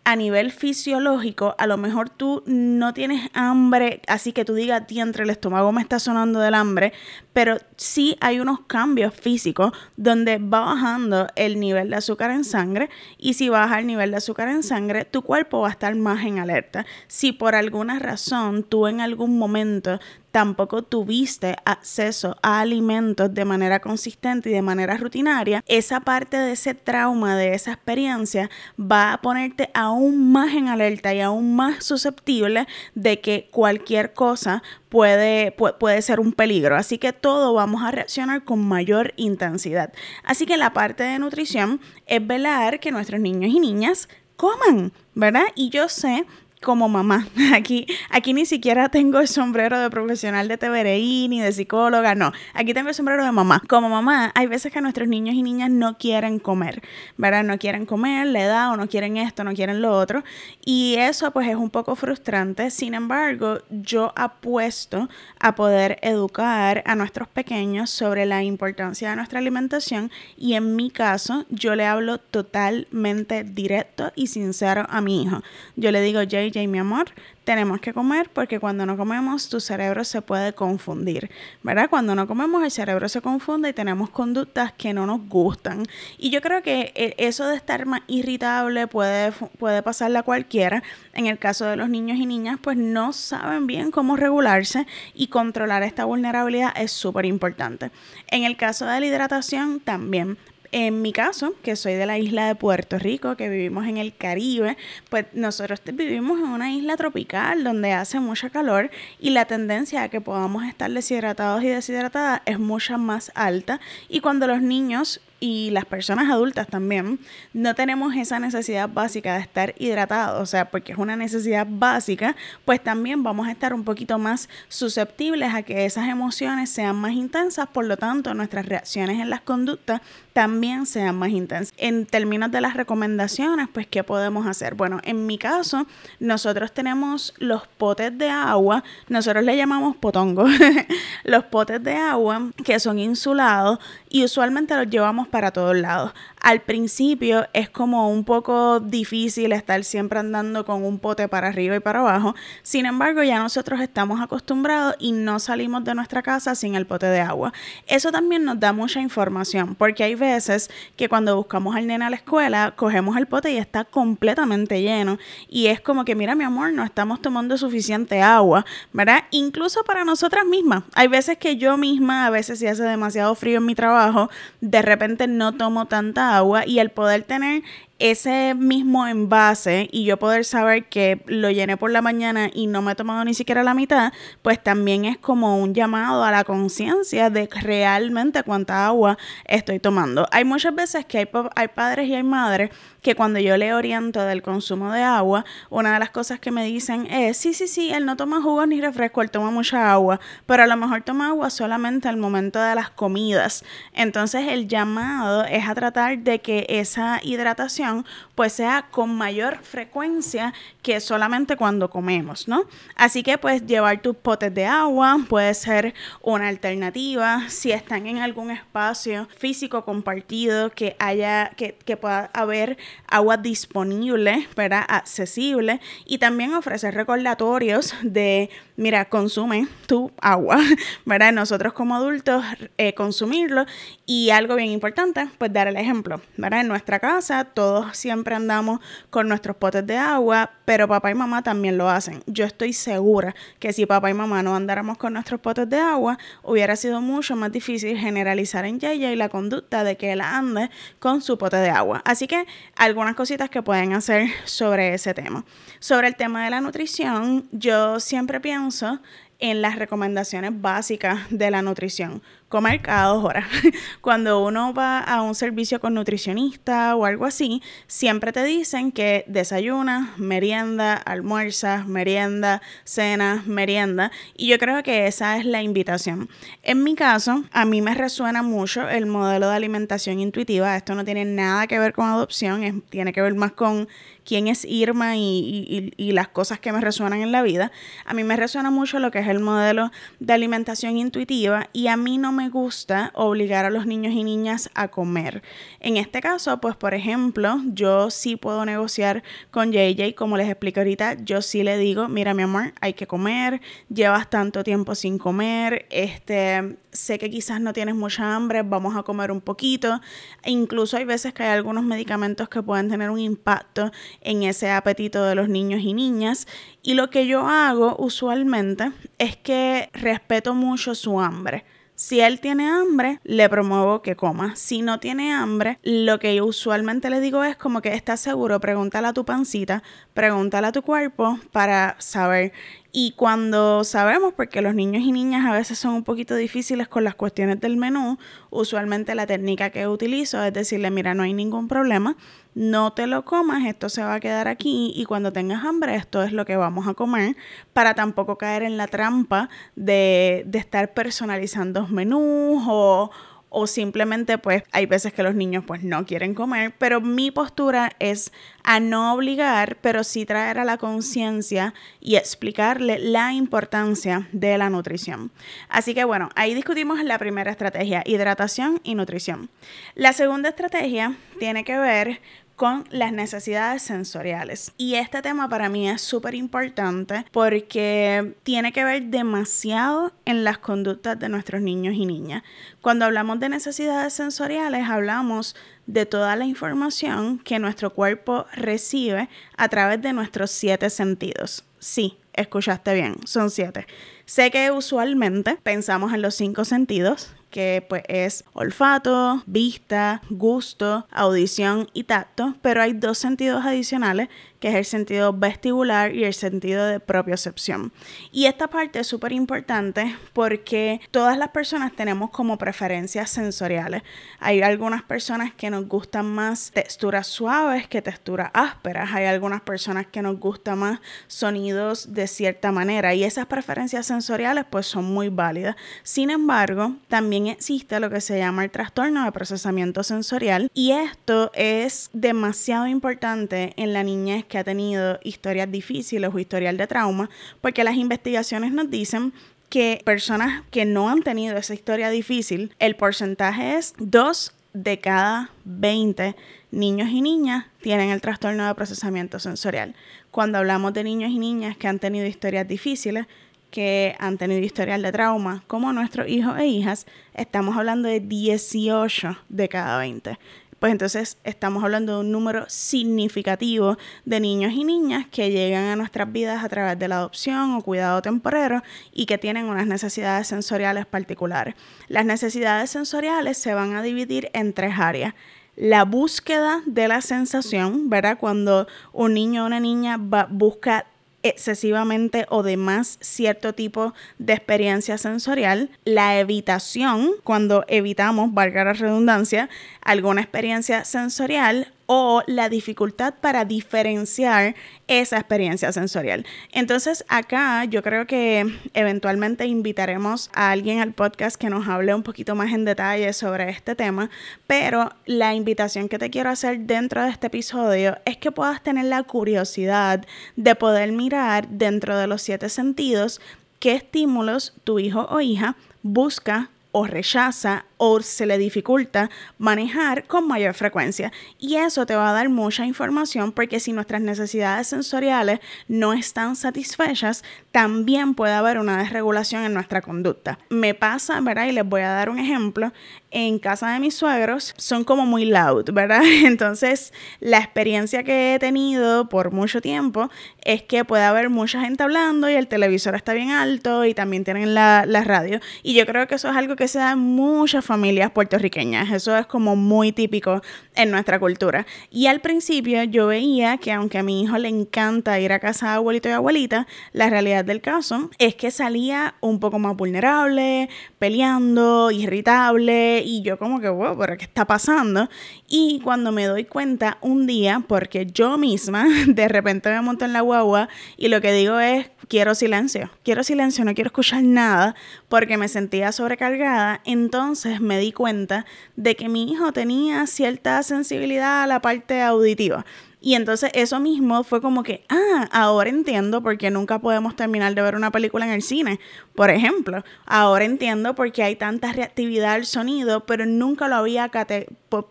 a 0.09 0.17
nivel 0.17 0.53
fisiológico, 0.53 1.55
a 1.59 1.67
lo 1.67 1.77
mejor 1.77 2.09
tú 2.09 2.43
no 2.47 2.95
tienes 2.95 3.29
hambre, 3.35 4.01
así 4.07 4.33
que 4.33 4.47
tú 4.47 4.55
digas, 4.55 4.85
entre 4.89 5.25
el 5.25 5.29
estómago 5.29 5.71
me 5.71 5.83
está 5.83 5.99
sonando 5.99 6.41
del 6.41 6.55
hambre, 6.55 6.95
pero 7.35 7.59
sí 7.77 8.17
hay 8.23 8.41
unos 8.41 8.61
cambios 8.61 9.13
físicos 9.13 9.71
donde 9.99 10.39
va 10.39 10.61
bajando 10.61 11.27
el 11.37 11.61
nivel 11.61 11.91
de 11.91 11.97
azúcar 11.97 12.31
en 12.31 12.45
sangre 12.45 12.89
y 13.19 13.35
si 13.35 13.51
baja 13.51 13.81
el 13.81 13.87
nivel 13.87 14.13
de 14.13 14.17
azúcar 14.17 14.49
en 14.49 14.63
sangre, 14.63 15.05
tu 15.05 15.21
cuerpo 15.21 15.61
va 15.61 15.69
a 15.69 15.73
estar 15.73 15.95
más 15.95 16.25
en 16.25 16.39
alerta. 16.39 16.87
Si 17.07 17.33
por 17.33 17.55
alguna 17.55 17.99
razón 17.99 18.63
tú 18.63 18.87
en 18.87 19.03
algún 19.03 19.39
momento 19.39 20.01
tampoco 20.31 20.83
tuviste 20.83 21.57
acceso 21.65 22.37
a 22.43 22.61
alimentos 22.61 23.33
de 23.33 23.45
manera 23.45 23.81
consistente 23.81 24.51
y 24.51 24.53
de 24.53 24.63
manera 24.63 24.97
rutinaria, 24.97 25.63
esa 25.67 26.01
parte 26.01 26.37
de 26.37 26.53
ese 26.53 26.75
trauma, 26.75 27.37
de 27.37 27.55
esa 27.55 27.73
experiencia, 27.73 28.51
va 28.79 29.13
a 29.13 29.21
ponerte 29.21 29.71
aún 29.75 30.33
más 30.33 30.55
en 30.55 30.69
alerta 30.69 31.15
y 31.15 31.21
aún 31.21 31.57
más 31.57 31.85
susceptible 31.85 32.67
de 32.95 33.21
que 33.21 33.49
cualquier 33.51 34.13
cosa 34.13 34.63
puede, 34.89 35.53
puede 35.53 36.03
ser 36.03 36.21
un 36.21 36.33
peligro. 36.33 36.77
Así 36.77 36.99
que 36.99 37.13
todo 37.13 37.55
vamos 37.55 37.83
a 37.83 37.91
reaccionar 37.91 38.45
con 38.45 38.61
mayor 38.61 39.15
intensidad. 39.17 39.93
Así 40.25 40.47
que 40.47 40.57
la 40.57 40.73
parte 40.73 41.05
de 41.05 41.19
nutrición 41.19 41.81
es 42.07 42.27
velar 42.27 42.81
que 42.81 42.91
nuestros 42.91 43.21
niños 43.21 43.51
y 43.53 43.61
niñas 43.61 44.09
coman, 44.37 44.93
¿verdad? 45.15 45.47
Y 45.57 45.71
yo 45.71 45.89
sé 45.89 46.25
como 46.63 46.89
mamá. 46.89 47.27
Aquí, 47.55 47.87
aquí 48.11 48.35
ni 48.35 48.47
siquiera 48.47 48.89
tengo 48.89 49.21
el 49.21 49.29
sombrero 49.29 49.79
de 49.79 49.91
profesional 49.91 50.49
de 50.49 50.59
TVRI 50.59 51.29
ni 51.29 51.41
de 51.41 51.53
psicóloga, 51.53 52.15
no. 52.15 52.33
Aquí 52.55 52.75
tengo 52.75 52.89
el 52.89 52.95
sombrero 52.95 53.25
de 53.25 53.33
mamá. 53.33 53.63
Como 53.69 53.89
mamá, 53.89 54.33
hay 54.35 54.47
veces 54.47 54.73
que 54.73 54.81
nuestros 54.81 55.09
niños 55.09 55.35
y 55.35 55.43
niñas 55.43 55.71
no 55.71 55.99
quieren 55.99 56.39
comer, 56.39 56.83
¿verdad? 57.17 57.45
No 57.45 57.59
quieren 57.59 57.87
comer, 57.87 58.27
le 58.27 58.45
da 58.45 58.73
o 58.73 58.77
no 58.77 58.89
quieren 58.89 59.17
esto, 59.17 59.45
no 59.45 59.55
quieren 59.55 59.83
lo 59.83 59.93
otro. 59.93 60.25
Y 60.65 60.97
eso 60.99 61.31
pues 61.31 61.49
es 61.49 61.57
un 61.57 61.71
poco 61.71 61.97
frustrante. 61.97 62.71
Sin 62.71 62.95
embargo, 62.95 63.59
yo 63.71 64.13
apuesto 64.17 65.09
a 65.41 65.55
poder 65.55 65.99
educar 66.03 66.83
a 66.87 66.95
nuestros 66.95 67.29
pequeños 67.29 67.91
sobre 67.91 68.27
la 68.27 68.43
importancia 68.43 69.11
de 69.11 69.17
nuestra 69.17 69.39
alimentación 69.39 70.11
y 70.37 70.55
en 70.55 70.77
mi 70.77 70.91
caso, 70.91 71.45
yo 71.49 71.75
le 71.75 71.87
hablo 71.87 72.19
totalmente 72.19 73.45
directo 73.45 74.13
y 74.15 74.29
sincero 74.29 74.87
a 74.89 75.01
mi 75.01 75.23
hijo. 75.23 75.43
Yo 75.77 75.91
le 75.91 76.01
digo, 76.01 76.21
Jay, 76.29 76.48
JJ, 76.51 76.69
mi 76.69 76.79
amor, 76.79 77.07
tenemos 77.45 77.81
que 77.81 77.95
comer 77.95 78.29
porque 78.33 78.61
cuando 78.61 78.85
no 78.85 78.97
comemos 78.97 79.49
tu 79.49 79.61
cerebro 79.61 80.05
se 80.05 80.21
puede 80.21 80.53
confundir, 80.53 81.31
¿verdad? 81.63 81.89
Cuando 81.89 82.15
no 82.15 82.27
comemos 82.27 82.63
el 82.63 82.71
cerebro 82.71 83.09
se 83.09 83.23
confunde 83.23 83.71
y 83.71 83.73
tenemos 83.73 84.11
conductas 84.11 84.73
que 84.73 84.93
no 84.93 85.07
nos 85.07 85.27
gustan. 85.29 85.85
Y 86.19 86.31
yo 86.31 86.41
creo 86.43 86.63
que 86.63 86.93
e, 86.95 87.15
eso 87.19 87.47
de 87.47 87.57
estar 87.57 87.87
más 87.87 88.03
irritable 88.07 88.87
puede, 88.87 89.33
puede 89.59 89.83
pasarle 89.83 90.19
a 90.19 90.23
cualquiera. 90.23 90.83
En 91.15 91.27
el 91.27 91.39
caso 91.39 91.65
de 91.65 91.77
los 91.77 91.89
niños 91.89 92.19
y 92.19 92.27
niñas, 92.27 92.59
pues 92.61 92.77
no 92.77 93.13
saben 93.13 93.67
bien 93.67 93.91
cómo 93.91 94.17
regularse 94.17 94.87
y 95.15 95.29
controlar 95.29 95.83
esta 95.83 96.05
vulnerabilidad 96.05 96.73
es 96.77 96.93
súper 96.93 97.25
importante. 97.25 97.91
En 98.27 98.45
el 98.45 98.57
caso 98.57 98.87
de 98.87 99.01
la 99.01 99.07
hidratación 99.07 99.81
también 99.81 100.37
en 100.73 101.01
mi 101.03 101.13
caso, 101.13 101.55
que 101.63 101.77
soy 101.77 101.95
de 101.95 102.07
la 102.07 102.19
isla 102.19 102.47
de 102.47 102.55
Puerto 102.55 102.99
Rico, 102.99 103.37
que 103.37 103.49
vivimos 103.49 103.87
en 103.87 103.97
el 103.97 104.15
Caribe, 104.15 104.77
pues 105.09 105.27
nosotros 105.33 105.81
vivimos 105.93 106.39
en 106.39 106.47
una 106.47 106.73
isla 106.73 106.97
tropical 106.97 107.65
donde 107.65 107.93
hace 107.93 108.21
mucha 108.21 108.51
calor 108.51 108.91
y 109.19 109.31
la 109.31 109.47
tendencia 109.47 110.03
a 110.03 110.09
que 110.09 110.21
podamos 110.21 110.65
estar 110.65 110.91
deshidratados 110.91 111.63
y 111.63 111.69
deshidratadas 111.69 112.43
es 112.45 112.59
mucha 112.59 112.99
más 112.99 113.33
alta. 113.35 113.81
Y 114.09 114.21
cuando 114.21 114.47
los 114.47 114.61
niños 114.61 115.21
y 115.41 115.71
las 115.71 115.85
personas 115.85 116.31
adultas 116.31 116.67
también 116.67 117.19
no 117.53 117.75
tenemos 117.75 118.15
esa 118.17 118.39
necesidad 118.39 118.89
básica 118.89 119.35
de 119.35 119.41
estar 119.41 119.75
hidratados, 119.79 120.43
o 120.43 120.47
sea, 120.47 120.71
porque 120.71 120.93
es 120.93 120.99
una 120.99 121.17
necesidad 121.17 121.67
básica, 121.69 122.35
pues 122.65 122.83
también 122.83 123.23
vamos 123.23 123.47
a 123.47 123.53
estar 123.53 123.73
un 123.73 123.85
poquito 123.85 124.19
más 124.19 124.49
susceptibles 124.69 125.55
a 125.55 125.63
que 125.63 125.85
esas 125.85 126.09
emociones 126.09 126.71
sean 126.71 126.97
más 126.97 127.13
intensas, 127.13 127.69
por 127.69 127.85
lo 127.85 127.97
tanto 127.97 128.35
nuestras 128.35 128.67
reacciones 128.67 129.21
en 129.21 129.31
las 129.31 129.41
conductas 129.41 130.01
también 130.33 130.87
sean 130.87 131.17
más 131.17 131.31
intensas. 131.31 131.75
En 131.79 132.07
términos 132.07 132.51
de 132.51 132.61
las 132.61 132.75
recomendaciones, 132.75 133.69
pues 133.73 133.87
¿qué 133.87 134.05
podemos 134.05 134.47
hacer? 134.47 134.75
Bueno, 134.75 135.01
en 135.03 135.27
mi 135.27 135.37
caso, 135.37 135.87
nosotros 136.21 136.73
tenemos 136.73 137.35
los 137.39 137.67
potes 137.67 138.17
de 138.17 138.31
agua, 138.31 138.85
nosotros 139.09 139.45
le 139.45 139.57
llamamos 139.57 139.97
potongo, 139.97 140.47
los 141.25 141.45
potes 141.45 141.83
de 141.83 141.97
agua 141.97 142.51
que 142.65 142.79
son 142.79 142.99
insulados 142.99 143.79
y 144.09 144.25
usualmente 144.25 144.77
los 144.77 144.89
llevamos 144.89 145.28
para 145.29 145.51
todos 145.51 145.77
lados. 145.77 146.13
Al 146.41 146.61
principio 146.61 147.47
es 147.53 147.69
como 147.69 148.11
un 148.11 148.25
poco 148.25 148.81
difícil 148.81 149.53
estar 149.53 149.83
siempre 149.85 150.21
andando 150.21 150.65
con 150.65 150.85
un 150.85 150.99
pote 150.99 151.29
para 151.29 151.49
arriba 151.49 151.77
y 151.77 151.81
para 151.81 152.01
abajo. 152.01 152.35
Sin 152.63 152.87
embargo, 152.87 153.23
ya 153.23 153.39
nosotros 153.39 153.81
estamos 153.81 154.21
acostumbrados 154.21 154.95
y 154.99 155.13
no 155.13 155.39
salimos 155.39 155.85
de 155.85 155.95
nuestra 155.95 156.23
casa 156.23 156.55
sin 156.55 156.75
el 156.75 156.87
pote 156.87 157.07
de 157.07 157.21
agua. 157.21 157.53
Eso 157.87 158.13
también 158.13 158.45
nos 158.45 158.61
da 158.61 158.73
mucha 158.73 159.01
información 159.01 159.75
porque 159.75 160.05
hay 160.05 160.15
veces 160.15 160.71
que 160.97 161.09
cuando 161.09 161.37
buscamos 161.37 161.75
al 161.75 161.87
nene 161.87 162.05
a 162.05 162.11
la 162.11 162.17
escuela, 162.17 162.75
cogemos 162.77 163.17
el 163.17 163.27
pote 163.27 163.53
y 163.53 163.57
está 163.57 163.85
completamente 163.85 164.81
lleno 164.81 165.19
y 165.49 165.67
es 165.67 165.81
como 165.81 166.05
que, 166.05 166.15
mira 166.15 166.35
mi 166.35 166.45
amor, 166.45 166.73
no 166.73 166.85
estamos 166.85 167.21
tomando 167.21 167.57
suficiente 167.59 168.23
agua, 168.23 168.65
¿verdad? 168.93 169.25
Incluso 169.31 169.83
para 169.85 170.05
nosotras 170.05 170.45
mismas. 170.45 170.85
Hay 170.95 171.09
veces 171.09 171.39
que 171.39 171.57
yo 171.57 171.77
misma, 171.77 172.27
a 172.27 172.31
veces 172.31 172.59
si 172.59 172.67
hace 172.67 172.85
demasiado 172.85 173.35
frío 173.35 173.59
en 173.59 173.67
mi 173.67 173.75
trabajo, 173.75 174.31
de 174.61 174.83
repente 174.83 175.27
no 175.27 175.53
tomo 175.53 175.87
tanta 175.87 176.28
agua 176.37 176.67
y 176.67 176.79
el 176.79 176.91
poder 176.91 177.23
tener 177.23 177.63
ese 177.99 178.55
mismo 178.55 179.07
envase 179.07 179.89
y 179.91 180.05
yo 180.05 180.19
poder 180.19 180.45
saber 180.45 180.89
que 180.89 181.23
lo 181.27 181.51
llené 181.51 181.77
por 181.77 181.91
la 181.91 182.01
mañana 182.01 182.49
y 182.53 182.69
no 182.69 182.81
me 182.81 182.93
he 182.93 182.95
tomado 182.95 183.25
ni 183.25 183.35
siquiera 183.35 183.65
la 183.65 183.75
mitad, 183.75 184.13
pues 184.43 184.63
también 184.63 185.05
es 185.05 185.19
como 185.19 185.59
un 185.59 185.75
llamado 185.75 186.23
a 186.23 186.31
la 186.31 186.45
conciencia 186.45 187.29
de 187.31 187.49
realmente 187.61 188.43
cuánta 188.45 188.87
agua 188.87 189.19
estoy 189.45 189.81
tomando. 189.81 190.29
Hay 190.31 190.45
muchas 190.45 190.75
veces 190.75 191.07
que 191.07 191.19
hay, 191.19 191.29
hay 191.57 191.69
padres 191.69 192.09
y 192.09 192.15
hay 192.15 192.23
madres 192.23 192.71
que 193.03 193.15
cuando 193.15 193.41
yo 193.41 193.57
le 193.57 193.75
oriento 193.75 194.23
del 194.23 194.43
consumo 194.43 194.93
de 194.93 195.03
agua, 195.03 195.45
una 195.71 195.93
de 195.93 195.99
las 195.99 196.11
cosas 196.11 196.39
que 196.39 196.51
me 196.51 196.65
dicen 196.65 197.07
es, 197.07 197.37
sí, 197.37 197.55
sí, 197.55 197.67
sí, 197.67 197.91
él 197.91 198.05
no 198.07 198.17
toma 198.17 198.43
jugos 198.43 198.69
ni 198.69 198.81
refresco, 198.81 199.23
él 199.23 199.31
toma 199.31 199.51
mucha 199.51 199.93
agua, 199.93 200.21
pero 200.47 200.63
a 200.63 200.67
lo 200.67 200.77
mejor 200.77 201.03
toma 201.03 201.29
agua 201.29 201.51
solamente 201.51 202.09
al 202.09 202.17
momento 202.17 202.61
de 202.61 202.75
las 202.75 202.91
comidas. 202.91 203.65
Entonces 203.93 204.49
el 204.49 204.69
llamado 204.69 205.45
es 205.45 205.69
a 205.69 205.75
tratar 205.75 206.19
de 206.19 206.41
que 206.41 206.67
esa 206.69 207.21
hidratación 207.23 207.88
pues 208.35 208.53
sea 208.53 208.87
con 208.91 209.17
mayor 209.17 209.59
frecuencia 209.59 210.55
que 210.89 211.01
solamente 211.01 211.55
cuando 211.59 211.91
comemos, 211.91 212.49
¿no? 212.49 212.65
Así 212.97 213.23
que 213.23 213.37
pues 213.37 213.67
llevar 213.67 214.01
tus 214.01 214.17
potes 214.17 214.55
de 214.55 214.65
agua 214.65 215.19
puede 215.29 215.53
ser 215.53 215.93
una 216.23 216.49
alternativa 216.49 217.43
si 217.49 217.73
están 217.73 218.07
en 218.07 218.17
algún 218.17 218.51
espacio 218.51 219.29
físico 219.37 219.85
compartido 219.85 220.71
que 220.71 220.97
haya, 220.99 221.51
que, 221.59 221.75
que 221.85 221.99
pueda 221.99 222.31
haber 222.33 222.79
agua 223.07 223.37
disponible, 223.37 224.49
¿verdad? 224.57 224.83
Accesible 224.89 225.83
y 226.07 226.17
también 226.17 226.55
ofrecer 226.55 226.95
recordatorios 226.95 227.93
de, 228.01 228.49
mira, 228.77 229.11
consume 229.11 229.69
tu 229.87 230.11
agua, 230.23 230.57
¿verdad? 231.05 231.35
Nosotros 231.35 231.75
como 231.75 231.97
adultos 231.97 232.43
eh, 232.79 232.95
consumirlo 232.95 233.67
y 234.07 234.31
algo 234.31 234.55
bien 234.55 234.71
importante, 234.71 235.29
pues 235.37 235.53
dar 235.53 235.69
el 235.69 235.77
ejemplo, 235.77 236.23
¿verdad? 236.39 236.63
En 236.63 236.69
nuestra 236.69 236.99
casa 236.99 237.45
todos 237.45 237.95
siempre 237.95 238.35
andamos 238.35 238.81
con 239.11 239.29
nuestros 239.29 239.57
potes 239.57 239.87
de 239.87 239.99
agua, 239.99 240.53
pero 240.65 240.78
papá 240.87 241.11
y 241.11 241.15
mamá 241.15 241.43
también 241.43 241.79
lo 241.79 241.89
hacen. 241.89 242.23
Yo 242.27 242.45
estoy 242.45 242.73
segura 242.73 243.35
que 243.59 243.73
si 243.73 243.87
papá 243.87 244.11
y 244.11 244.15
mamá 244.15 244.43
no 244.43 244.55
andáramos 244.55 244.99
con 244.99 245.15
nuestros 245.15 245.41
potes 245.41 245.69
de 245.69 245.79
agua, 245.79 246.19
hubiera 246.43 246.77
sido 246.77 247.01
mucho 247.01 247.35
más 247.35 247.51
difícil 247.51 247.97
generalizar 247.97 248.67
en 248.67 248.79
Yaya 248.79 249.11
y 249.11 249.17
la 249.17 249.29
conducta 249.29 249.83
de 249.83 249.97
que 249.97 250.13
él 250.13 250.21
ande 250.21 250.71
con 250.99 251.23
su 251.23 251.39
pote 251.39 251.57
de 251.57 251.71
agua. 251.71 252.03
Así 252.05 252.29
que 252.29 252.47
algunas 252.77 253.15
cositas 253.15 253.51
que 253.51 253.63
pueden 253.63 253.95
hacer 253.95 254.29
sobre 254.45 254.95
ese 254.95 255.15
tema. 255.15 255.45
Sobre 255.81 256.09
el 256.09 256.17
tema 256.17 256.45
de 256.45 256.51
la 256.51 256.61
nutrición, 256.61 257.49
yo 257.51 257.99
siempre 257.99 258.41
pienso 258.41 259.01
en 259.39 259.63
las 259.63 259.77
recomendaciones 259.77 260.51
básicas 260.61 261.21
de 261.31 261.51
la 261.51 261.63
nutrición. 261.63 262.23
Comer 262.49 262.81
cada 262.81 263.09
dos 263.09 263.25
horas. 263.25 263.45
Cuando 264.01 264.43
uno 264.43 264.73
va 264.73 265.01
a 265.01 265.21
un 265.21 265.35
servicio 265.35 265.81
con 265.81 265.95
nutricionista 265.95 266.97
o 266.97 267.05
algo 267.05 267.27
así, 267.27 267.63
siempre 267.87 268.33
te 268.33 268.43
dicen 268.43 268.91
que 268.91 269.25
desayuna, 269.27 270.15
merienda, 270.17 270.95
almuerza, 270.95 271.85
merienda, 271.87 272.63
cena, 272.85 273.43
merienda. 273.47 274.11
Y 274.35 274.49
yo 274.49 274.59
creo 274.59 274.83
que 274.83 275.07
esa 275.07 275.37
es 275.37 275.45
la 275.45 275.63
invitación. 275.63 276.29
En 276.63 276.83
mi 276.83 276.95
caso, 276.95 277.45
a 277.53 277.65
mí 277.65 277.83
me 277.83 277.95
resuena 277.95 278.43
mucho 278.43 278.89
el 278.89 279.07
modelo 279.07 279.51
de 279.51 279.57
alimentación 279.57 280.19
intuitiva. 280.19 280.77
Esto 280.77 280.95
no 280.95 281.05
tiene 281.05 281.25
nada 281.25 281.67
que 281.67 281.79
ver 281.79 281.93
con 281.93 282.09
adopción, 282.09 282.83
tiene 282.89 283.13
que 283.13 283.21
ver 283.21 283.35
más 283.35 283.53
con 283.53 283.89
quién 284.29 284.47
es 284.47 284.67
Irma 284.67 285.17
y, 285.17 285.91
y, 285.97 286.13
las 286.13 286.29
cosas 286.29 286.61
que 286.61 286.71
me 286.71 286.83
resuenan 286.83 287.23
en 287.23 287.33
la 287.33 287.41
vida, 287.41 287.73
a 288.05 288.13
mí 288.13 288.25
me 288.25 288.37
resuena 288.37 288.71
mucho 288.71 288.99
lo 288.99 289.11
que 289.11 289.21
es 289.21 289.29
el 289.29 289.41
modelo 289.41 289.91
de 290.21 290.35
alimentación 290.35 290.99
intuitiva 290.99 291.71
y 291.73 291.87
a 291.87 291.97
mí 291.97 292.19
no 292.19 292.31
me 292.31 292.38
gusta 292.47 293.11
obligar 293.15 293.65
a 293.65 293.71
los 293.71 293.87
niños 293.87 294.13
y 294.13 294.23
niñas 294.23 294.71
a 294.75 294.87
comer. 294.89 295.43
En 295.81 295.97
este 295.97 296.21
caso, 296.21 296.61
pues 296.61 296.77
por 296.77 296.95
ejemplo, 296.95 297.61
yo 297.73 298.11
sí 298.11 298.37
puedo 298.37 298.65
negociar 298.65 299.25
con 299.51 299.73
JJ, 299.73 300.15
como 300.15 300.37
les 300.37 300.49
explico 300.49 300.79
ahorita, 300.79 301.15
yo 301.25 301.43
sí 301.43 301.65
le 301.65 301.77
digo, 301.77 302.07
mira 302.07 302.35
mi 302.35 302.45
amor, 302.45 302.73
hay 302.81 302.93
que 302.93 303.09
comer, 303.09 303.61
llevas 303.93 304.31
tanto 304.31 304.63
tiempo 304.63 304.95
sin 304.95 305.19
comer, 305.19 305.87
este, 305.91 306.79
sé 306.93 307.19
que 307.19 307.31
quizás 307.31 307.61
no 307.61 307.73
tienes 307.73 307.95
mucha 307.95 308.35
hambre, 308.35 308.63
vamos 308.63 308.97
a 308.97 309.03
comer 309.03 309.31
un 309.31 309.41
poquito. 309.41 310.01
E 310.43 310.51
incluso 310.51 310.97
hay 310.97 311.05
veces 311.05 311.33
que 311.33 311.43
hay 311.43 311.51
algunos 311.51 311.85
medicamentos 311.85 312.49
que 312.49 312.63
pueden 312.63 312.89
tener 312.89 313.11
un 313.11 313.19
impacto 313.19 313.91
en 314.21 314.43
ese 314.43 314.71
apetito 314.71 315.25
de 315.25 315.35
los 315.35 315.49
niños 315.49 315.81
y 315.83 315.95
niñas. 315.95 316.47
Y 316.83 316.95
lo 316.95 317.11
que 317.11 317.27
yo 317.27 317.49
hago 317.49 317.97
usualmente 317.99 318.93
es 319.19 319.37
que 319.37 319.91
respeto 319.93 320.55
mucho 320.55 320.95
su 320.95 321.21
hambre. 321.21 321.65
Si 321.99 322.21
él 322.21 322.39
tiene 322.39 322.71
hambre, 322.71 323.19
le 323.25 323.49
promuevo 323.49 324.03
que 324.03 324.15
coma. 324.15 324.55
Si 324.55 324.83
no 324.83 325.01
tiene 325.01 325.33
hambre, 325.33 325.81
lo 325.83 326.21
que 326.21 326.41
usualmente 326.41 327.11
le 327.11 327.21
digo 327.21 327.43
es 327.43 327.57
como 327.57 327.83
que 327.83 327.93
estás 327.93 328.21
seguro, 328.21 328.61
pregúntale 328.61 329.09
a 329.09 329.13
tu 329.13 329.25
pancita, 329.25 329.83
pregúntale 330.15 330.69
a 330.69 330.73
tu 330.73 330.83
cuerpo 330.83 331.41
para 331.51 331.97
saber. 331.99 332.53
Y 332.91 333.13
cuando 333.13 333.85
sabemos, 333.85 334.33
porque 334.33 334.63
los 334.63 334.75
niños 334.75 335.03
y 335.03 335.13
niñas 335.13 335.45
a 335.45 335.53
veces 335.53 335.79
son 335.79 335.93
un 335.93 336.05
poquito 336.05 336.35
difíciles 336.35 336.89
con 336.89 337.05
las 337.05 337.15
cuestiones 337.15 337.61
del 337.61 337.77
menú, 337.77 338.17
usualmente 338.49 339.15
la 339.15 339.27
técnica 339.27 339.69
que 339.69 339.87
utilizo 339.87 340.43
es 340.43 340.55
decirle, 340.55 340.91
mira, 340.91 341.13
no 341.13 341.23
hay 341.23 341.35
ningún 341.35 341.69
problema, 341.69 342.17
no 342.55 342.95
te 342.95 343.07
lo 343.07 343.27
comas, 343.27 343.67
esto 343.67 343.91
se 343.91 344.03
va 344.03 344.15
a 344.15 344.21
quedar 344.21 344.49
aquí 344.49 344.93
y 344.97 345.05
cuando 345.05 345.35
tengas 345.35 345.65
hambre 345.67 345.97
esto 345.97 346.23
es 346.23 346.33
lo 346.33 346.47
que 346.47 346.57
vamos 346.57 346.89
a 346.89 346.95
comer, 346.95 347.37
para 347.75 347.95
tampoco 347.95 348.39
caer 348.39 348.63
en 348.63 348.79
la 348.79 348.87
trampa 348.87 349.51
de, 349.77 350.45
de 350.47 350.59
estar 350.59 350.95
personalizando 350.95 351.87
menús 351.89 352.63
o 352.67 353.11
o 353.51 353.67
simplemente 353.67 354.39
pues 354.39 354.63
hay 354.73 354.87
veces 354.87 355.13
que 355.13 355.23
los 355.23 355.35
niños 355.35 355.65
pues 355.67 355.83
no 355.83 356.05
quieren 356.07 356.35
comer, 356.35 356.73
pero 356.79 357.01
mi 357.01 357.31
postura 357.31 357.93
es 357.99 358.33
a 358.63 358.81
no 358.81 359.15
obligar, 359.15 359.77
pero 359.81 360.05
sí 360.05 360.27
traer 360.27 360.59
a 360.59 360.65
la 360.65 360.77
conciencia 360.77 361.75
y 362.01 362.17
explicarle 362.17 362.99
la 362.99 363.33
importancia 363.33 364.29
de 364.33 364.59
la 364.59 364.71
nutrición. 364.71 365.31
Así 365.69 365.95
que 365.95 366.05
bueno, 366.05 366.29
ahí 366.35 366.55
discutimos 366.55 367.03
la 367.03 367.19
primera 367.19 367.51
estrategia, 367.51 368.03
hidratación 368.05 368.81
y 368.85 368.95
nutrición. 368.95 369.49
La 369.95 370.13
segunda 370.13 370.51
estrategia 370.51 371.17
tiene 371.39 371.65
que 371.65 371.79
ver 371.79 372.21
con 372.59 372.85
las 372.91 373.13
necesidades 373.13 373.83
sensoriales. 373.83 374.73
Y 374.77 374.97
este 374.97 375.23
tema 375.23 375.49
para 375.49 375.69
mí 375.69 375.89
es 375.89 376.03
súper 376.03 376.35
importante 376.35 377.25
porque 377.31 378.35
tiene 378.43 378.73
que 378.73 378.83
ver 378.83 379.05
demasiado 379.05 380.13
en 380.25 380.43
las 380.43 380.59
conductas 380.59 381.17
de 381.21 381.29
nuestros 381.29 381.63
niños 381.63 381.95
y 381.95 382.05
niñas. 382.05 382.43
Cuando 382.81 383.05
hablamos 383.05 383.39
de 383.39 383.49
necesidades 383.49 384.13
sensoriales, 384.13 384.89
hablamos 384.89 385.55
de 385.87 386.05
toda 386.05 386.35
la 386.35 386.47
información 386.47 387.39
que 387.39 387.61
nuestro 387.61 387.95
cuerpo 387.95 388.45
recibe 388.53 389.29
a 389.57 389.69
través 389.69 390.03
de 390.03 390.13
nuestros 390.13 390.51
siete 390.51 390.91
sentidos. 390.91 391.65
Sí, 391.79 392.19
escuchaste 392.33 392.93
bien, 392.93 393.25
son 393.25 393.51
siete. 393.51 393.87
Sé 394.25 394.51
que 394.51 394.73
usualmente 394.73 395.59
pensamos 395.63 396.13
en 396.13 396.23
los 396.23 396.35
cinco 396.35 396.65
sentidos, 396.65 397.37
que 397.51 397.85
pues 397.89 398.03
es 398.09 398.45
olfato, 398.53 399.43
vista, 399.47 400.23
gusto, 400.31 401.07
audición 401.11 401.89
y 401.93 402.05
tacto, 402.05 402.55
pero 402.63 402.83
hay 402.83 402.93
dos 402.93 403.19
sentidos 403.19 403.65
adicionales 403.65 404.29
que 404.61 404.69
es 404.69 404.75
el 404.75 404.85
sentido 404.85 405.33
vestibular 405.33 406.15
y 406.15 406.25
el 406.25 406.35
sentido 406.35 406.87
de 406.87 407.01
propiocepción. 407.01 407.93
Y 408.33 408.47
esta 408.47 408.69
parte 408.69 409.01
es 409.01 409.07
súper 409.07 409.33
importante 409.33 410.17
porque 410.33 411.01
todas 411.11 411.39
las 411.39 411.49
personas 411.51 411.93
tenemos 411.95 412.31
como 412.31 412.59
preferencias 412.59 413.31
sensoriales. 413.31 414.03
Hay 414.41 414.63
algunas 414.63 415.03
personas 415.03 415.53
que 415.55 415.71
nos 415.71 415.87
gustan 415.87 416.27
más 416.27 416.71
texturas 416.73 417.27
suaves 417.27 417.89
que 417.89 418.03
texturas 418.03 418.51
ásperas. 418.55 419.11
Hay 419.13 419.27
algunas 419.27 419.61
personas 419.61 420.07
que 420.07 420.23
nos 420.23 420.39
gustan 420.39 420.79
más 420.79 421.01
sonidos 421.27 422.13
de 422.13 422.27
cierta 422.27 422.73
manera 422.73 423.15
y 423.15 423.25
esas 423.25 423.47
preferencias 423.47 424.07
sensoriales 424.07 424.65
pues 424.69 424.87
son 424.87 425.05
muy 425.05 425.29
válidas. 425.29 425.77
Sin 426.03 426.31
embargo, 426.31 426.95
también 427.09 427.47
existe 427.47 428.01
lo 428.01 428.11
que 428.11 428.21
se 428.21 428.39
llama 428.39 428.65
el 428.65 428.71
trastorno 428.71 429.25
de 429.25 429.33
procesamiento 429.33 430.03
sensorial 430.03 430.71
y 430.75 430.93
esto 430.93 431.51
es 431.55 432.11
demasiado 432.13 432.87
importante 432.87 433.73
en 433.77 433.93
la 433.93 434.03
niñez 434.03 434.45
que 434.49 434.59
ha 434.59 434.65
tenido 434.65 435.19
historias 435.23 435.71
difíciles 435.71 436.31
o 436.33 436.39
historial 436.39 436.77
de 436.77 436.87
trauma, 436.87 437.31
porque 437.61 437.85
las 437.85 437.97
investigaciones 437.97 438.73
nos 438.73 438.91
dicen 438.91 439.33
que 439.69 440.01
personas 440.05 440.63
que 440.71 440.85
no 440.85 441.09
han 441.11 441.23
tenido 441.23 441.57
esa 441.57 441.75
historia 441.75 442.11
difícil, 442.11 442.75
el 442.79 442.97
porcentaje 442.97 443.77
es 443.77 443.95
2 443.99 444.53
de 444.73 444.99
cada 444.99 445.51
20 445.65 446.37
niños 446.71 447.09
y 447.11 447.23
niñas 447.23 447.67
tienen 447.81 448.11
el 448.11 448.21
trastorno 448.21 448.67
de 448.67 448.75
procesamiento 448.75 449.39
sensorial. 449.39 449.95
Cuando 450.31 450.59
hablamos 450.59 450.93
de 450.93 451.05
niños 451.05 451.31
y 451.31 451.39
niñas 451.39 451.77
que 451.77 451.89
han 451.89 451.99
tenido 451.99 452.27
historias 452.27 452.67
difíciles, 452.67 453.27
que 453.71 454.17
han 454.19 454.39
tenido 454.39 454.61
historial 454.61 455.03
de 455.03 455.13
trauma, 455.13 455.63
como 455.67 455.93
nuestros 455.93 456.29
hijos 456.29 456.59
e 456.59 456.67
hijas, 456.67 457.07
estamos 457.35 457.77
hablando 457.77 458.09
de 458.09 458.21
18 458.21 459.37
de 459.49 459.69
cada 459.69 459.99
20 459.99 460.39
pues 460.79 460.93
entonces 460.93 461.39
estamos 461.45 461.83
hablando 461.83 462.15
de 462.15 462.21
un 462.21 462.33
número 462.33 462.65
significativo 462.69 463.97
de 464.25 464.41
niños 464.41 464.73
y 464.73 464.85
niñas 464.85 465.27
que 465.31 465.51
llegan 465.51 465.85
a 465.85 465.97
nuestras 465.97 466.31
vidas 466.31 466.63
a 466.63 466.69
través 466.69 466.99
de 466.99 467.09
la 467.09 467.17
adopción 467.17 467.75
o 467.75 467.83
cuidado 467.83 468.23
temporero 468.23 468.83
y 469.13 469.27
que 469.27 469.39
tienen 469.39 469.67
unas 469.67 469.87
necesidades 469.87 470.47
sensoriales 470.47 471.07
particulares. 471.07 471.75
Las 472.09 472.25
necesidades 472.25 472.91
sensoriales 472.91 473.59
se 473.59 473.75
van 473.75 473.95
a 473.95 474.03
dividir 474.03 474.51
en 474.53 474.73
tres 474.73 474.95
áreas. 474.99 475.35
La 475.75 476.05
búsqueda 476.05 476.83
de 476.87 477.07
la 477.07 477.21
sensación, 477.21 478.11
¿verdad? 478.11 478.39
Cuando 478.39 478.89
un 479.13 479.35
niño 479.35 479.63
o 479.63 479.67
una 479.67 479.79
niña 479.79 480.17
busca 480.19 481.07
excesivamente 481.49 482.47
o 482.49 482.63
de 482.63 482.77
más 482.77 483.19
cierto 483.21 483.75
tipo 483.75 484.15
de 484.39 484.55
experiencia 484.55 485.19
sensorial, 485.19 485.91
la 486.05 486.39
evitación, 486.39 487.33
cuando 487.45 487.85
evitamos, 487.89 488.55
valga 488.55 488.85
la 488.85 488.93
redundancia, 488.93 489.69
alguna 490.03 490.43
experiencia 490.43 491.05
sensorial 491.05 491.93
o 492.11 492.43
la 492.47 492.71
dificultad 492.71 493.35
para 493.39 493.67
diferenciar 493.67 494.75
esa 495.09 495.37
experiencia 495.37 495.93
sensorial. 495.93 496.47
Entonces 496.73 497.23
acá 497.29 497.85
yo 497.85 498.03
creo 498.03 498.27
que 498.27 498.65
eventualmente 498.95 499.67
invitaremos 499.67 500.49
a 500.55 500.71
alguien 500.71 501.01
al 501.01 501.13
podcast 501.13 501.57
que 501.57 501.69
nos 501.69 501.87
hable 501.87 502.15
un 502.15 502.23
poquito 502.23 502.55
más 502.55 502.73
en 502.73 502.87
detalle 502.87 503.35
sobre 503.35 503.69
este 503.69 503.95
tema, 503.95 504.31
pero 504.67 505.11
la 505.27 505.55
invitación 505.55 506.09
que 506.09 506.19
te 506.19 506.31
quiero 506.31 506.49
hacer 506.49 506.81
dentro 506.81 507.23
de 507.23 507.29
este 507.29 507.49
episodio 507.49 508.17
es 508.25 508.39
que 508.39 508.53
puedas 508.53 508.83
tener 508.83 509.05
la 509.05 509.23
curiosidad 509.25 510.25
de 510.57 510.75
poder 510.77 511.13
mirar 511.13 511.69
dentro 511.69 512.17
de 512.17 512.27
los 512.27 512.41
siete 512.41 512.71
sentidos 512.71 513.39
qué 513.81 513.97
estímulos 513.97 514.73
tu 514.85 514.99
hijo 514.99 515.27
o 515.29 515.43
hija 515.43 515.77
busca 516.03 516.71
o 516.93 517.07
rechaza 517.07 517.85
o 517.97 518.21
se 518.21 518.47
le 518.47 518.59
dificulta 518.59 519.31
manejar 519.59 520.27
con 520.27 520.47
mayor 520.47 520.75
frecuencia. 520.75 521.33
Y 521.59 521.77
eso 521.77 522.07
te 522.07 522.15
va 522.15 522.31
a 522.31 522.33
dar 522.33 522.49
mucha 522.49 522.87
información 522.87 523.53
porque 523.53 523.81
si 523.81 523.93
nuestras 523.93 524.23
necesidades 524.23 524.89
sensoriales 524.89 525.61
no 525.87 526.13
están 526.13 526.57
satisfechas, 526.57 527.45
también 527.79 528.35
puede 528.35 528.55
haber 528.55 528.77
una 528.79 528.99
desregulación 528.99 529.63
en 529.63 529.73
nuestra 529.73 530.03
conducta. 530.03 530.59
Me 530.69 530.95
pasa, 530.95 531.41
¿verdad? 531.41 531.67
Y 531.67 531.71
les 531.71 531.89
voy 531.89 532.01
a 532.01 532.09
dar 532.09 532.29
un 532.29 532.41
ejemplo. 532.41 532.93
En 533.31 533.59
casa 533.59 533.93
de 533.93 534.01
mis 534.01 534.15
suegros 534.15 534.75
son 534.79 535.05
como 535.05 535.27
muy 535.27 535.45
loud, 535.45 535.85
¿verdad? 535.93 536.23
Entonces, 536.45 537.13
la 537.39 537.59
experiencia 537.59 538.25
que 538.25 538.55
he 538.55 538.59
tenido 538.59 539.29
por 539.29 539.53
mucho 539.53 539.81
tiempo 539.81 540.29
es 540.65 540.83
que 540.83 541.05
puede 541.05 541.23
haber 541.23 541.51
mucha 541.51 541.81
gente 541.83 542.03
hablando 542.03 542.51
y 542.51 542.55
el 542.55 542.67
televisor 542.67 543.15
está 543.15 543.33
bien 543.33 543.51
alto 543.51 544.05
y 544.05 544.13
también 544.13 544.43
tienen 544.43 544.75
la, 544.75 545.05
la 545.07 545.23
radio. 545.23 545.61
Y 545.85 545.95
yo 545.95 546.05
creo 546.05 546.27
que 546.27 546.35
eso 546.35 546.49
es 546.49 546.57
algo 546.57 546.75
que 546.75 546.89
se 546.89 546.99
da 546.99 547.13
en 547.13 547.19
muchas 547.21 547.85
familias 547.85 548.33
puertorriqueñas. 548.33 549.13
Eso 549.13 549.37
es 549.37 549.47
como 549.47 549.77
muy 549.77 550.11
típico 550.11 550.63
en 550.97 551.13
nuestra 551.13 551.39
cultura. 551.39 551.87
Y 552.11 552.27
al 552.27 552.41
principio 552.41 553.05
yo 553.05 553.29
veía 553.29 553.77
que 553.77 553.93
aunque 553.93 554.19
a 554.19 554.25
mi 554.25 554.43
hijo 554.43 554.59
le 554.59 554.69
encanta 554.69 555.39
ir 555.39 555.53
a 555.53 555.61
casa 555.61 555.91
de 555.91 555.93
abuelito 555.93 556.29
y 556.29 556.33
abuelita, 556.33 556.89
la 557.13 557.31
realidad 557.31 557.68
del 557.69 557.81
caso 557.81 558.31
es 558.39 558.57
que 558.57 558.73
salía 558.73 559.37
un 559.41 559.61
poco 559.61 559.79
más 559.79 559.97
vulnerable, 559.97 560.89
peleando, 561.19 562.11
irritable 562.11 563.23
y 563.25 563.43
yo 563.43 563.59
como 563.59 563.81
que, 563.81 563.89
wow, 563.89 564.19
pero 564.19 564.37
¿qué 564.37 564.45
está 564.45 564.65
pasando? 564.65 565.29
Y 565.69 566.01
cuando 566.03 566.33
me 566.33 566.47
doy 566.47 566.65
cuenta 566.65 567.19
un 567.21 567.47
día, 567.47 567.85
porque 567.87 568.27
yo 568.27 568.59
misma 568.59 569.07
de 569.27 569.49
repente 569.49 569.91
me 569.91 570.01
monto 570.01 570.25
en 570.25 570.33
la 570.33 570.41
guagua 570.41 570.89
y 571.17 571.29
lo 571.29 571.41
que 571.41 571.53
digo 571.53 571.79
es, 571.79 572.11
quiero 572.29 572.55
silencio, 572.55 573.11
quiero 573.23 573.43
silencio, 573.43 573.85
no 573.85 573.95
quiero 573.95 574.09
escuchar 574.09 574.43
nada 574.43 574.95
porque 575.29 575.57
me 575.57 575.69
sentía 575.69 576.13
sobrecargada, 576.13 577.01
entonces 577.05 577.81
me 577.81 577.99
di 577.99 578.13
cuenta 578.13 578.67
de 578.97 579.17
que 579.17 579.29
mi 579.29 579.51
hijo 579.51 579.73
tenía 579.73 580.27
cierta 580.27 580.83
sensibilidad 580.83 581.63
a 581.63 581.67
la 581.67 581.81
parte 581.81 582.23
auditiva. 582.23 582.85
Y 583.21 583.35
entonces 583.35 583.71
eso 583.75 583.99
mismo 583.99 584.45
fue 584.45 584.61
como 584.61 584.83
que, 584.83 585.05
ah, 585.09 585.49
ahora 585.51 585.91
entiendo 585.91 586.43
por 586.43 586.57
qué 586.57 586.71
nunca 586.71 587.01
podemos 587.01 587.35
terminar 587.35 587.75
de 587.75 587.83
ver 587.83 587.97
una 587.97 588.13
película 588.13 588.47
en 588.47 588.53
el 588.53 588.63
cine. 588.63 589.01
Por 589.35 589.51
ejemplo, 589.51 590.05
ahora 590.27 590.65
entiendo 590.65 591.15
por 591.15 591.31
qué 591.33 591.43
hay 591.43 591.57
tanta 591.57 591.93
reactividad 591.93 592.55
al 592.55 592.67
sonido, 592.67 593.27
pero 593.27 593.45
nunca 593.47 593.89
lo 593.89 593.97
había 593.97 594.31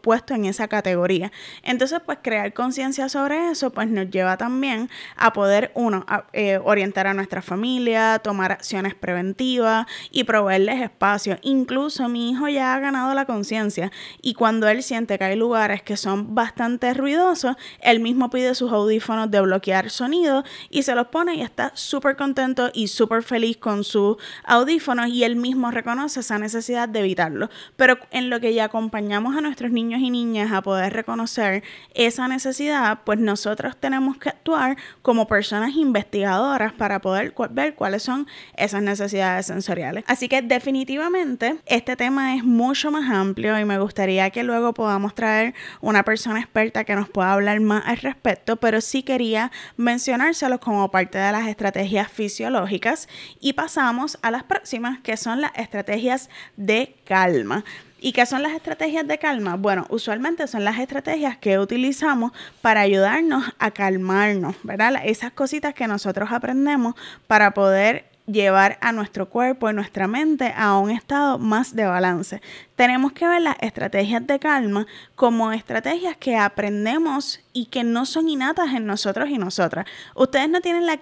puesto 0.02 0.34
en 0.34 0.46
esa 0.46 0.68
categoría. 0.68 1.32
Entonces, 1.64 2.00
pues 2.06 2.20
crear 2.22 2.54
conciencia 2.54 3.10
sobre 3.10 3.52
eso, 3.52 3.72
pues 3.72 3.88
nos 3.88 4.10
lleva 4.10 4.38
también 4.38 4.90
a 5.16 5.34
poder, 5.34 5.72
uno, 5.76 6.06
eh, 6.34 6.60
orientar 6.64 7.08
a 7.08 7.14
nuestra 7.14 7.42
familia, 7.42 8.20
tomar 8.20 8.52
acciones 8.52 8.96
preventivas 8.96 9.86
y 10.12 10.24
proveerles 10.24 10.82
espacio. 10.82 11.38
Incluso 11.42 12.10
mi 12.10 12.32
hijo 12.32 12.48
ya 12.48 12.74
ha 12.74 12.80
ganado 12.80 13.14
la 13.14 13.26
conciencia 13.26 13.92
y 14.22 14.34
cuando 14.34 14.68
él 14.68 14.84
siente 14.84 15.18
que 15.18 15.26
hay 15.26 15.36
lugares 15.36 15.82
que 15.82 15.98
son 15.98 16.36
bastante 16.36 16.94
ruidosos, 16.94 17.56
él 17.82 17.97
mismo 18.00 18.30
pide 18.30 18.56
sus 18.56 18.72
audífonos 18.72 19.32
de 19.32 19.42
bloquear 19.42 19.90
sonido 19.90 20.44
y 20.70 20.84
se 20.84 20.96
los 20.96 21.08
pone 21.08 21.36
y 21.36 21.42
está 21.42 21.72
súper 21.76 22.16
contento 22.16 22.70
y 22.74 22.88
súper 22.88 23.24
feliz 23.24 23.58
con 23.58 23.84
sus 23.84 24.18
audífonos 24.44 25.08
y 25.08 25.24
él 25.24 25.36
mismo 25.36 25.72
reconoce 25.72 26.20
esa 26.20 26.40
necesidad 26.40 26.90
de 26.90 27.00
evitarlo. 27.00 27.50
Pero 27.76 27.98
en 28.12 28.30
lo 28.30 28.40
que 28.40 28.54
ya 28.54 28.66
acompañamos 28.66 29.36
a 29.36 29.42
nuestros 29.42 29.72
niños 29.72 30.02
y 30.02 30.10
niñas 30.10 30.52
a 30.52 30.62
poder 30.62 30.94
reconocer 30.94 31.64
esa 31.94 32.28
necesidad, 32.28 33.00
pues 33.04 33.20
nosotros 33.20 33.78
tenemos 33.78 34.18
que 34.18 34.30
actuar 34.30 34.78
como 35.02 35.28
personas 35.28 35.76
investigadoras 35.76 36.74
para 36.74 37.02
poder 37.02 37.34
ver 37.52 37.76
cuáles 37.76 38.04
son 38.04 38.28
esas 38.56 38.82
necesidades 38.82 39.46
sensoriales. 39.46 40.04
Así 40.08 40.28
que 40.30 40.42
definitivamente 40.42 41.58
este 41.66 41.96
tema 41.96 42.36
es 42.36 42.44
mucho 42.44 42.92
más 42.92 43.10
amplio 43.10 43.60
y 43.60 43.66
me 43.66 43.80
gustaría 43.80 44.30
que 44.30 44.44
luego 44.44 44.74
podamos 44.74 45.16
traer 45.16 45.54
una 45.82 46.04
persona 46.04 46.40
experta 46.40 46.84
que 46.84 46.96
nos 46.96 47.10
pueda 47.10 47.34
hablar 47.34 47.60
más 47.60 47.87
al 47.88 47.98
respecto, 47.98 48.58
pero 48.58 48.82
sí 48.82 49.02
quería 49.02 49.52
mencionárselos 49.78 50.60
como 50.60 50.92
parte 50.92 51.18
de 51.18 51.32
las 51.32 51.48
estrategias 51.48 52.12
fisiológicas 52.12 53.08
y 53.40 53.54
pasamos 53.54 54.20
a 54.22 54.30
las 54.30 54.44
próximas 54.44 55.00
que 55.00 55.16
son 55.16 55.40
las 55.42 55.52
estrategias 55.56 56.30
de 56.58 56.96
calma. 57.06 57.64
¿Y 58.00 58.12
qué 58.12 58.26
son 58.26 58.44
las 58.44 58.52
estrategias 58.52 59.08
de 59.08 59.18
calma? 59.18 59.56
Bueno, 59.56 59.88
usualmente 59.90 60.46
son 60.48 60.64
las 60.64 60.78
estrategias 60.78 61.38
que 61.38 61.58
utilizamos 61.58 62.32
para 62.62 62.82
ayudarnos 62.82 63.44
a 63.58 63.72
calmarnos, 63.72 64.56
¿verdad? 64.64 64.94
Esas 65.04 65.32
cositas 65.32 65.74
que 65.74 65.88
nosotros 65.88 66.30
aprendemos 66.32 66.94
para 67.26 67.54
poder 67.54 68.17
llevar 68.28 68.78
a 68.82 68.92
nuestro 68.92 69.30
cuerpo 69.30 69.70
y 69.70 69.74
nuestra 69.74 70.08
mente 70.08 70.54
a 70.56 70.78
un 70.78 70.92
estado 70.92 71.40
más 71.40 71.76
de 71.76 71.86
balance. 71.86 72.42
Tenemos 72.76 73.14
que 73.14 73.28
ver 73.28 73.42
las 73.42 73.56
estrategias 73.62 74.28
de 74.28 74.38
calma 74.38 74.86
como 75.16 75.52
estrategias 75.54 76.18
que 76.18 76.36
aprendemos 76.36 77.40
y 77.54 77.66
que 77.66 77.84
no 77.84 78.06
son 78.06 78.30
innatas 78.30 78.74
en 78.74 78.86
nosotros 78.86 79.30
y 79.30 79.38
nosotras. 79.38 79.86
Ustedes 80.14 80.50
no 80.50 80.62
tienen 80.62 80.86
la, 80.86 81.00